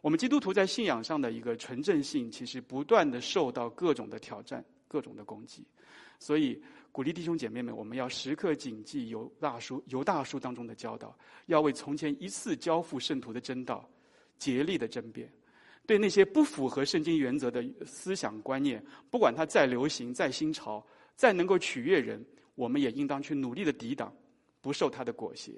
[0.00, 5.66] 我们基督徒在信仰上的一个纯正性，其实不断的受到各种的挑战、各种的攻击。
[6.20, 13.84] 所以，鼓励弟兄姐妹们，我们要时刻谨记犹大书犹大书当中的教导，要为从前一次交付圣徒的真道，
[14.38, 15.32] 竭力的争辩。
[15.86, 20.82] 对那些不符合圣经原则的思想观念，不管它再流行、再新潮、
[21.14, 22.24] 再能够取悦人，
[22.54, 24.10] 我们也应当去努力的抵挡，
[24.62, 25.52] 不受它的裹挟。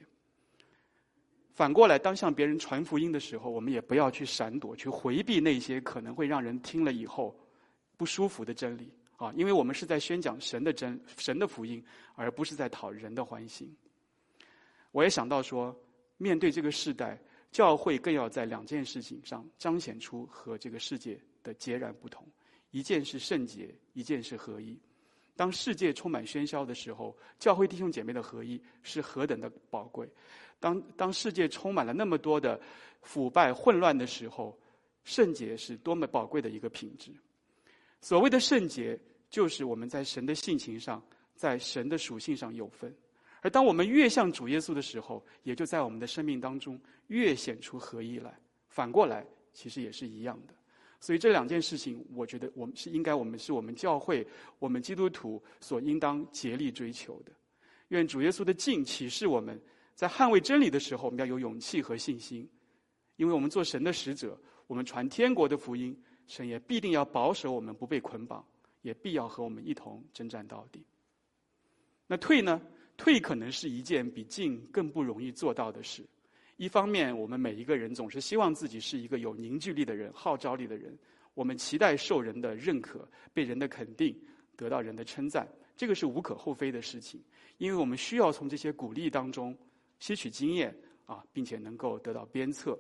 [1.55, 7.39] 反过来，当向别人传福音的时候，我们也不要去闪躲、去回避那些可能会让人听了以后
[7.97, 11.81] 不舒服的真理啊，因为我们是在宣讲神的真、神的福音，
[12.17, 13.73] 而不是在讨人的欢心。
[14.91, 15.73] 我也想到说，
[16.17, 17.17] 面对这个时代。
[17.53, 22.27] 教会更要在两件事情上彰显出和这个世界的截然不同，
[22.71, 24.79] 一件是圣洁，一件是合一。
[25.35, 30.09] 当世界充满喧嚣的时候，教会弟兄姐妹的合一是何等的宝贵。
[30.59, 32.59] 当当世界充满了那么多的
[33.03, 34.59] 腐败混乱的时候，
[35.05, 37.11] 圣洁是多么宝贵的一个品质。
[38.01, 41.03] 所谓的圣洁，就是我们在神的性情上，
[41.35, 42.95] 在神的属性上有分。
[43.47, 46.77] 而当我们越像主耶稣的时候，也就在我们的生命当中
[47.07, 48.37] 越显出合一来。
[48.69, 50.55] 反过来，其实也是一样的。
[50.99, 54.27] 所以这两件事情，我觉得我们是应该，我们是我们教会、
[54.59, 57.31] 我们基督徒所应当竭力追求的。
[57.91, 59.57] 愿主耶稣的进启示我们
[59.95, 62.51] 在捍卫真理的时候，我们要有勇气和信心，
[63.15, 64.37] 因为我们做神的使者，
[64.67, 68.45] 我们传天国的福音，神也必定要保守我们不被捆绑，
[68.83, 70.85] 也必要和我们一同征战到底。
[72.09, 72.61] 那退呢？
[72.97, 76.05] 退可能是一件比进更不容易做到的事。
[76.57, 80.97] 一方面，我们每一个人总是希望自己是一个有凝聚力的人、号召力的人，
[81.35, 84.19] 我们期待受人的认可、被人的肯定、
[84.57, 87.23] 得到人的称赞，这个是无可厚非的事情。
[87.59, 89.57] 因为我们需要从这些鼓励当中
[89.99, 90.75] 吸取经验
[91.05, 92.79] 啊，并且能够得到鞭策。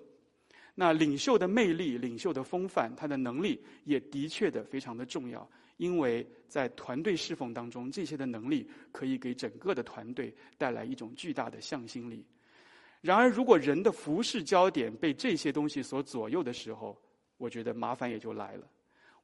[0.74, 5.46] 那领袖的魅力、领袖的风范、他的能力，也的确的非常的重要。
[5.76, 12.24] 因为在团队侍奉当中，这些的能力可以给整个的团队带来一种巨大的向心力。
[13.02, 16.98] 然而，如果人的服饰焦点被这些东西所左右的时候，
[17.36, 18.66] 我觉得麻烦也就来了。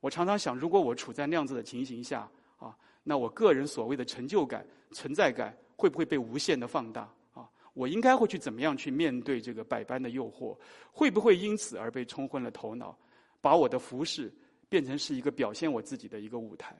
[0.00, 2.28] 我常常想，如果我处在那样子的情形下
[2.58, 7.48] 啊，那我个人所谓的成就感、存在感会不会被无限的放大啊？
[7.72, 10.56] 我应该会去怎么样去面对这个百般的诱惑？
[10.92, 12.96] 会不会因此而被冲昏了头脑，
[13.40, 14.32] 把我的服饰
[14.72, 16.74] 变成是一个表现我自己的一个舞台。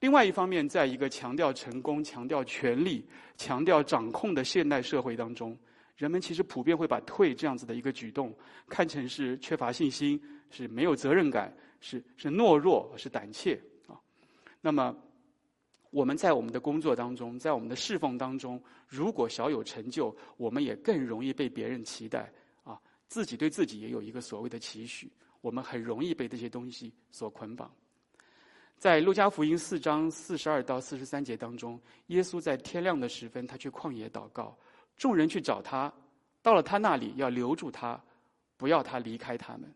[0.00, 3.08] 另外一方面，在一个强调成功、强调权力、
[3.38, 5.58] 强调掌控的现代社会当中，
[5.96, 8.36] 人们其实普遍会把退这样子的一个举动
[8.68, 10.20] 看成是缺乏信心、
[10.50, 13.96] 是没有责任感、是是懦弱、是胆怯啊。
[14.60, 14.94] 那么，
[15.88, 22.30] 我们在我们的工作当中，在我们的侍奉当中，如果小有成就，我们也更容易被别人期待
[22.64, 22.78] 啊，
[23.08, 25.10] 自己对自己也有一个所谓的期许，
[25.40, 27.72] 我们很容易被这些东西所捆绑。
[28.78, 34.56] 在路加福音四章四十二到四十三节当中，耶稣在天亮的时分，他去旷野祷告，
[34.96, 35.92] 众人去找他，
[36.42, 37.98] 到了他那里要留住他，
[38.56, 39.72] 不要他离开他们。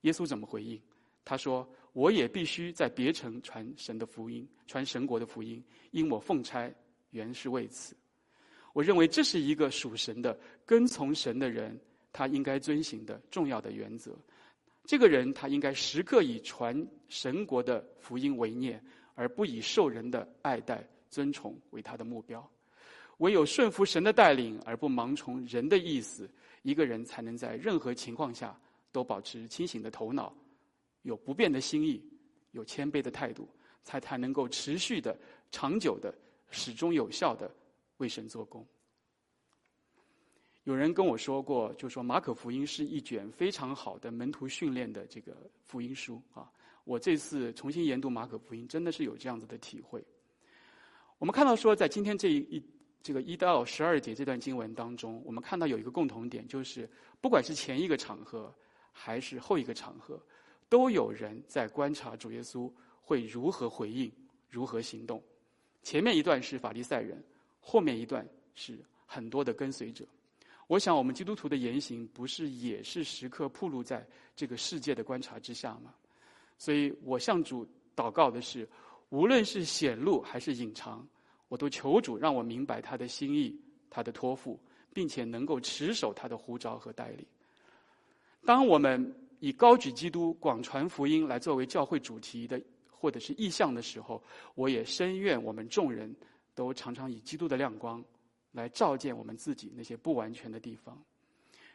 [0.00, 0.80] 耶稣怎么回应？
[1.24, 6.68] 他说：“我也必须在别城传神的福音，传神国的福音，因我奉差
[7.10, 7.94] 原是为此。”
[8.72, 11.78] 我认为这是一个属神的、跟从神的人，
[12.12, 14.16] 他应该遵循的重要的原则。
[14.84, 18.82] 这个人他应该时刻以传神国的福音为念，
[19.14, 22.48] 而不以受人的爱戴、尊崇为他的目标。
[23.18, 26.28] 唯有顺服神的带领，而不盲从人的意思，
[26.62, 28.58] 一个人才能在任何情况下
[28.90, 30.34] 都保持清醒的头脑，
[31.02, 32.02] 有不变的心意，
[32.52, 33.46] 有谦卑的态度，
[33.84, 35.16] 才才能够持续的、
[35.50, 36.12] 长久的、
[36.50, 37.54] 始终有效的
[37.98, 38.66] 为神做工。
[40.64, 45.34] 有人跟我说过，就说马可福音是一卷非常好的门徒训练的这个
[45.66, 46.50] 福音书啊。
[46.84, 50.04] 我这次重新研读马可福音，真的是有这样子的体会。
[51.18, 52.62] 我们看到说，在今天这一一
[53.02, 56.88] 这个一到十二节这段经文当中，我们看到有一个共同点，就是
[57.20, 58.52] 不管是前一个场合
[58.92, 60.20] 还是后一个场合，
[60.68, 64.12] 都有人在观察主耶稣会如何回应、
[64.48, 65.22] 如何行动。
[65.82, 67.22] 前面一段是法利赛人，
[67.60, 70.04] 后面一段是很多的跟随者。
[70.70, 74.06] 我想，我们基督徒的言行不是也是时刻暴露在
[74.36, 75.92] 这个世界的观察之下吗？
[76.58, 77.66] 所以我向主
[77.96, 78.68] 祷告的是，
[79.08, 81.04] 无论是显露还是隐藏，
[81.48, 83.52] 我都求主让我明白他的心意、
[83.90, 84.60] 他的托付，
[84.94, 87.26] 并且能够持守他的呼召和带领。
[88.44, 92.62] 当我们以高举基督、广传福音来作为教会主题的
[92.92, 94.22] 或者是意向的时候，
[94.54, 96.14] 我也深愿我们众人
[96.54, 98.00] 都常常以基督的亮光。
[98.52, 101.00] 来照见我们自己那些不完全的地方，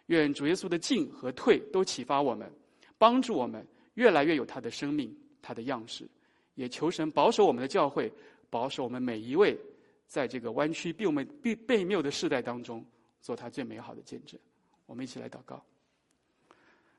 [0.08, 2.52] 愿主耶稣的进和退都启发我们，
[2.98, 6.08] 帮助我们越来越有他的生命、他的样式。
[6.56, 8.12] 也求神保守我们的教会，
[8.50, 9.58] 保守我们每一位，
[10.08, 12.86] 在这个弯曲悖谬、悖悖谬的世代当中，
[13.22, 14.40] 做他最美好的见证。
[14.86, 15.62] 我们一起来祷告。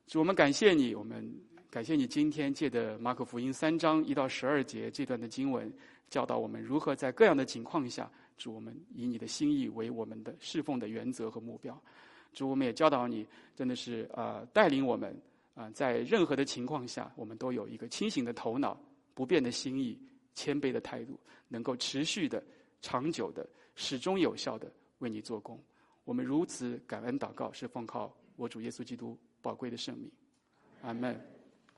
[0.06, 1.34] 主，我们感谢你，我们
[1.70, 5.72] 感谢你今天借的马可福音三章一到十二节这段的经文，
[6.10, 8.10] 教导我们如何在各样的情况下。
[8.36, 11.80] 主，我们以你的心意为我们的侍奉的原则和目标。
[12.32, 15.16] 主，我们也教导你，真的是、呃，带领我们
[15.54, 18.78] 啊、在任何的情况下，我们都有一个清醒的头脑、
[19.14, 19.98] 不变的心意、
[20.34, 21.18] 谦卑的态度，
[21.48, 22.44] 能够持续的、
[22.82, 25.58] 长久的、始终有效的为你做工。
[26.04, 30.10] 我们如此感恩祷告，是奉靠我主耶稣基督宝贵的圣名。
[30.82, 31.35] 阿门。